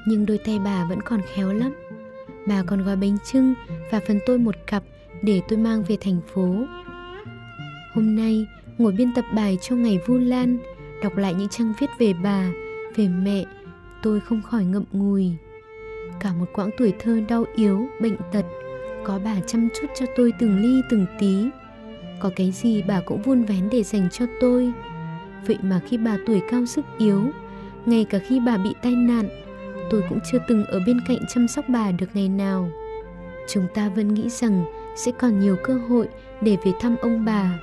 Nhưng 0.06 0.26
đôi 0.26 0.38
tay 0.38 0.58
bà 0.58 0.84
vẫn 0.84 1.02
còn 1.02 1.20
khéo 1.34 1.52
lắm. 1.52 1.74
Bà 2.46 2.62
còn 2.62 2.84
gói 2.84 2.96
bánh 2.96 3.16
trưng 3.32 3.54
và 3.90 4.00
phần 4.06 4.18
tôi 4.26 4.38
một 4.38 4.54
cặp 4.66 4.82
để 5.22 5.40
tôi 5.48 5.58
mang 5.58 5.82
về 5.82 5.96
thành 6.00 6.20
phố. 6.34 6.64
Hôm 7.94 8.16
nay, 8.16 8.46
ngồi 8.78 8.92
biên 8.92 9.14
tập 9.14 9.24
bài 9.34 9.58
cho 9.60 9.76
ngày 9.76 9.98
Vu 10.06 10.18
Lan, 10.18 10.58
đọc 11.02 11.16
lại 11.16 11.34
những 11.34 11.48
trang 11.48 11.72
viết 11.80 11.90
về 11.98 12.12
bà, 12.22 12.50
về 12.96 13.08
mẹ, 13.08 13.44
tôi 14.02 14.20
không 14.20 14.42
khỏi 14.42 14.64
ngậm 14.64 14.84
ngùi. 14.92 15.36
Cả 16.22 16.32
một 16.32 16.46
quãng 16.52 16.70
tuổi 16.76 16.92
thơ 16.98 17.20
đau 17.28 17.44
yếu, 17.54 17.86
bệnh 18.00 18.16
tật, 18.32 18.44
có 19.04 19.20
bà 19.24 19.34
chăm 19.46 19.68
chút 19.80 19.86
cho 19.94 20.06
tôi 20.16 20.32
từng 20.38 20.58
ly 20.62 20.80
từng 20.90 21.06
tí. 21.18 21.48
Có 22.20 22.30
cái 22.36 22.50
gì 22.50 22.82
bà 22.82 23.00
cũng 23.00 23.22
vun 23.22 23.42
vén 23.42 23.68
để 23.72 23.82
dành 23.82 24.08
cho 24.12 24.26
tôi. 24.40 24.72
Vậy 25.46 25.58
mà 25.62 25.80
khi 25.88 25.98
bà 25.98 26.16
tuổi 26.26 26.42
cao 26.50 26.66
sức 26.66 26.84
yếu, 26.98 27.22
ngay 27.86 28.04
cả 28.04 28.18
khi 28.18 28.40
bà 28.40 28.56
bị 28.56 28.74
tai 28.82 28.92
nạn, 28.92 29.28
tôi 29.90 30.02
cũng 30.08 30.18
chưa 30.32 30.38
từng 30.48 30.64
ở 30.64 30.80
bên 30.86 31.00
cạnh 31.08 31.18
chăm 31.34 31.48
sóc 31.48 31.64
bà 31.68 31.92
được 31.92 32.06
ngày 32.14 32.28
nào. 32.28 32.70
Chúng 33.48 33.66
ta 33.74 33.88
vẫn 33.88 34.14
nghĩ 34.14 34.28
rằng 34.28 34.64
sẽ 34.96 35.12
còn 35.18 35.40
nhiều 35.40 35.56
cơ 35.64 35.74
hội 35.88 36.08
để 36.40 36.56
về 36.64 36.72
thăm 36.80 36.96
ông 37.02 37.24
bà, 37.24 37.58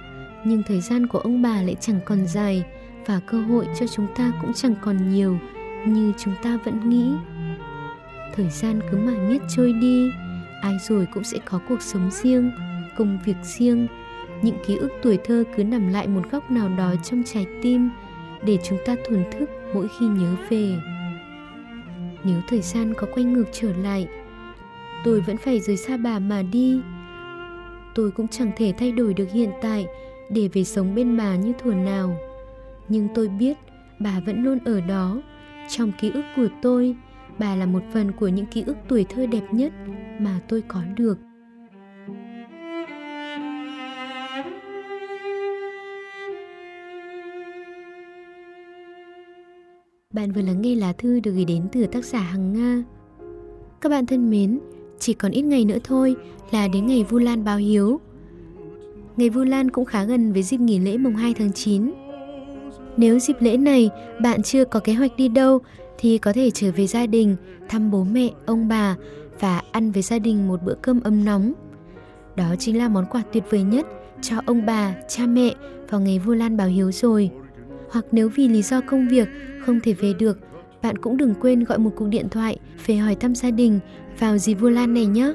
nhưng 0.45 0.63
thời 0.67 0.81
gian 0.81 1.07
của 1.07 1.19
ông 1.19 1.41
bà 1.41 1.61
lại 1.61 1.75
chẳng 1.79 1.99
còn 2.05 2.27
dài 2.27 2.63
và 3.05 3.19
cơ 3.27 3.41
hội 3.41 3.67
cho 3.79 3.87
chúng 3.87 4.07
ta 4.15 4.31
cũng 4.41 4.53
chẳng 4.53 4.75
còn 4.81 5.09
nhiều 5.09 5.37
như 5.85 6.13
chúng 6.17 6.33
ta 6.43 6.57
vẫn 6.65 6.89
nghĩ 6.89 7.13
thời 8.35 8.49
gian 8.49 8.79
cứ 8.91 8.97
mãi 8.97 9.15
miết 9.29 9.41
trôi 9.49 9.73
đi, 9.73 10.11
ai 10.61 10.77
rồi 10.87 11.07
cũng 11.13 11.23
sẽ 11.23 11.37
có 11.45 11.59
cuộc 11.69 11.81
sống 11.81 12.09
riêng, 12.11 12.51
công 12.97 13.19
việc 13.25 13.35
riêng. 13.43 13.87
Những 14.41 14.57
ký 14.67 14.75
ức 14.75 14.91
tuổi 15.01 15.17
thơ 15.23 15.43
cứ 15.55 15.63
nằm 15.63 15.87
lại 15.87 16.07
một 16.07 16.21
góc 16.31 16.51
nào 16.51 16.69
đó 16.77 16.95
trong 17.03 17.23
trái 17.23 17.45
tim 17.61 17.89
để 18.43 18.57
chúng 18.63 18.77
ta 18.85 18.95
thổn 19.09 19.23
thức 19.31 19.49
mỗi 19.73 19.87
khi 19.99 20.05
nhớ 20.05 20.35
về. 20.49 20.75
Nếu 22.23 22.41
thời 22.47 22.61
gian 22.61 22.93
có 22.97 23.07
quay 23.13 23.23
ngược 23.23 23.45
trở 23.51 23.73
lại, 23.73 24.07
tôi 25.03 25.21
vẫn 25.21 25.37
phải 25.37 25.59
rời 25.59 25.77
xa 25.77 25.97
bà 25.97 26.19
mà 26.19 26.41
đi. 26.41 26.81
Tôi 27.95 28.11
cũng 28.11 28.27
chẳng 28.27 28.51
thể 28.57 28.73
thay 28.77 28.91
đổi 28.91 29.13
được 29.13 29.31
hiện 29.33 29.49
tại 29.61 29.85
để 30.29 30.49
về 30.53 30.63
sống 30.63 30.95
bên 30.95 31.17
bà 31.17 31.35
như 31.35 31.53
thuở 31.63 31.73
nào. 31.73 32.17
Nhưng 32.87 33.07
tôi 33.15 33.27
biết 33.27 33.57
bà 33.99 34.19
vẫn 34.25 34.43
luôn 34.43 34.59
ở 34.65 34.81
đó. 34.81 35.21
Trong 35.69 35.91
ký 36.01 36.11
ức 36.11 36.23
của 36.35 36.47
tôi 36.61 36.95
Bà 37.39 37.55
là 37.55 37.65
một 37.65 37.83
phần 37.93 38.11
của 38.11 38.27
những 38.27 38.45
ký 38.45 38.63
ức 38.67 38.77
tuổi 38.87 39.05
thơ 39.09 39.25
đẹp 39.25 39.43
nhất 39.51 39.73
mà 40.19 40.39
tôi 40.47 40.63
có 40.67 40.81
được. 40.95 41.17
Bạn 50.13 50.31
vừa 50.31 50.41
lắng 50.41 50.61
nghe 50.61 50.75
lá 50.75 50.93
thư 50.93 51.19
được 51.19 51.31
gửi 51.31 51.45
đến 51.45 51.67
từ 51.71 51.85
tác 51.85 52.05
giả 52.05 52.19
Hằng 52.19 52.53
Nga. 52.53 52.83
Các 53.81 53.89
bạn 53.89 54.05
thân 54.05 54.29
mến, 54.29 54.59
chỉ 54.99 55.13
còn 55.13 55.31
ít 55.31 55.41
ngày 55.41 55.65
nữa 55.65 55.77
thôi 55.83 56.15
là 56.51 56.67
đến 56.67 56.87
ngày 56.87 57.03
Vu 57.03 57.17
Lan 57.17 57.43
báo 57.43 57.57
hiếu. 57.57 57.99
Ngày 59.17 59.29
Vu 59.29 59.43
Lan 59.43 59.71
cũng 59.71 59.85
khá 59.85 60.03
gần 60.03 60.33
với 60.33 60.43
dịp 60.43 60.57
nghỉ 60.57 60.79
lễ 60.79 60.97
mùng 60.97 61.15
2 61.15 61.33
tháng 61.33 61.53
9. 61.53 61.91
Nếu 62.97 63.19
dịp 63.19 63.35
lễ 63.39 63.57
này 63.57 63.89
bạn 64.21 64.43
chưa 64.43 64.65
có 64.65 64.79
kế 64.79 64.93
hoạch 64.93 65.11
đi 65.17 65.27
đâu 65.27 65.59
thì 66.01 66.17
có 66.17 66.33
thể 66.33 66.51
trở 66.51 66.71
về 66.71 66.87
gia 66.87 67.05
đình, 67.05 67.35
thăm 67.69 67.91
bố 67.91 68.03
mẹ, 68.03 68.29
ông 68.45 68.67
bà 68.67 68.95
và 69.39 69.61
ăn 69.71 69.91
với 69.91 70.01
gia 70.01 70.19
đình 70.19 70.47
một 70.47 70.63
bữa 70.65 70.75
cơm 70.81 71.01
ấm 71.01 71.25
nóng. 71.25 71.53
Đó 72.35 72.55
chính 72.59 72.77
là 72.77 72.89
món 72.89 73.05
quà 73.05 73.23
tuyệt 73.33 73.43
vời 73.49 73.63
nhất 73.63 73.85
cho 74.21 74.35
ông 74.45 74.65
bà, 74.65 74.95
cha 75.07 75.25
mẹ 75.25 75.53
vào 75.89 76.01
ngày 76.01 76.19
Vu 76.19 76.33
Lan 76.33 76.57
báo 76.57 76.67
hiếu 76.67 76.91
rồi. 76.91 77.29
Hoặc 77.89 78.05
nếu 78.11 78.29
vì 78.35 78.47
lý 78.47 78.61
do 78.61 78.81
công 78.81 79.07
việc 79.07 79.27
không 79.65 79.79
thể 79.79 79.93
về 79.93 80.13
được, 80.19 80.39
bạn 80.81 80.97
cũng 80.97 81.17
đừng 81.17 81.33
quên 81.41 81.63
gọi 81.63 81.77
một 81.77 81.91
cuộc 81.95 82.07
điện 82.07 82.29
thoại 82.29 82.57
về 82.85 82.95
hỏi 82.95 83.15
thăm 83.15 83.35
gia 83.35 83.51
đình 83.51 83.79
vào 84.19 84.37
dịp 84.37 84.53
Vu 84.53 84.69
Lan 84.69 84.93
này 84.93 85.05
nhé. 85.05 85.33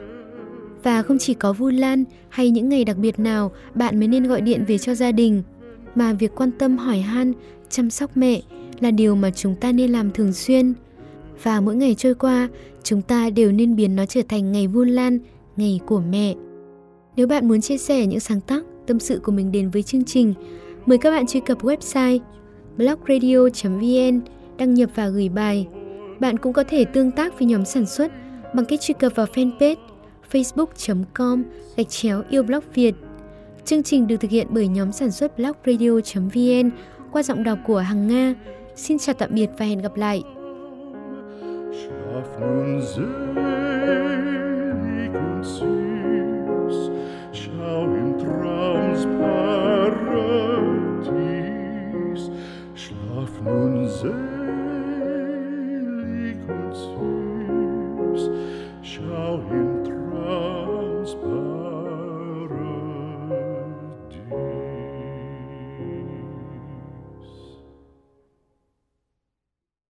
Và 0.82 1.02
không 1.02 1.18
chỉ 1.18 1.34
có 1.34 1.52
Vu 1.52 1.68
Lan 1.68 2.04
hay 2.28 2.50
những 2.50 2.68
ngày 2.68 2.84
đặc 2.84 2.96
biệt 2.96 3.18
nào 3.18 3.52
bạn 3.74 3.98
mới 3.98 4.08
nên 4.08 4.24
gọi 4.24 4.40
điện 4.40 4.64
về 4.68 4.78
cho 4.78 4.94
gia 4.94 5.12
đình, 5.12 5.42
mà 5.94 6.12
việc 6.12 6.32
quan 6.36 6.50
tâm 6.50 6.78
hỏi 6.78 6.98
han, 6.98 7.32
chăm 7.68 7.90
sóc 7.90 8.16
mẹ 8.16 8.40
là 8.80 8.90
điều 8.90 9.14
mà 9.14 9.30
chúng 9.30 9.54
ta 9.54 9.72
nên 9.72 9.92
làm 9.92 10.10
thường 10.10 10.32
xuyên. 10.32 10.74
Và 11.42 11.60
mỗi 11.60 11.76
ngày 11.76 11.94
trôi 11.94 12.14
qua, 12.14 12.48
chúng 12.82 13.02
ta 13.02 13.30
đều 13.30 13.52
nên 13.52 13.76
biến 13.76 13.96
nó 13.96 14.06
trở 14.06 14.20
thành 14.28 14.52
ngày 14.52 14.66
Vu 14.66 14.82
Lan, 14.82 15.18
ngày 15.56 15.80
của 15.86 16.02
mẹ. 16.10 16.34
Nếu 17.16 17.26
bạn 17.26 17.48
muốn 17.48 17.60
chia 17.60 17.78
sẻ 17.78 18.06
những 18.06 18.20
sáng 18.20 18.40
tác, 18.40 18.64
tâm 18.86 19.00
sự 19.00 19.20
của 19.24 19.32
mình 19.32 19.52
đến 19.52 19.70
với 19.70 19.82
chương 19.82 20.04
trình, 20.04 20.34
mời 20.86 20.98
các 20.98 21.10
bạn 21.10 21.26
truy 21.26 21.40
cập 21.40 21.62
website 21.62 22.18
blogradio.vn, 22.76 24.20
đăng 24.58 24.74
nhập 24.74 24.90
và 24.94 25.08
gửi 25.08 25.28
bài. 25.28 25.66
Bạn 26.20 26.38
cũng 26.38 26.52
có 26.52 26.64
thể 26.64 26.84
tương 26.84 27.10
tác 27.10 27.38
với 27.38 27.46
nhóm 27.48 27.64
sản 27.64 27.86
xuất 27.86 28.12
bằng 28.54 28.64
cách 28.64 28.80
truy 28.80 28.94
cập 28.98 29.14
vào 29.14 29.26
fanpage 29.34 29.76
facebook.com 30.32 31.42
gạch 31.76 31.88
chéo 31.88 32.22
yêu 32.30 32.42
blog 32.42 32.64
Việt. 32.74 32.94
Chương 33.64 33.82
trình 33.82 34.06
được 34.06 34.16
thực 34.16 34.30
hiện 34.30 34.46
bởi 34.50 34.68
nhóm 34.68 34.92
sản 34.92 35.10
xuất 35.10 35.38
blogradio.vn 35.38 36.70
qua 37.12 37.22
giọng 37.22 37.42
đọc 37.42 37.58
của 37.66 37.78
Hằng 37.78 38.08
Nga. 38.08 38.34
Xin 38.76 38.98
chào 38.98 39.14
tạm 39.14 39.30
biệt 39.32 39.50
và 39.58 39.66
hẹn 39.66 39.78
gặp 39.78 39.96
lại. 39.96 40.22
Schlaf 41.72 42.40
nun 42.40 42.80
selig 42.80 43.14
und 45.14 45.44
süß, 45.44 45.83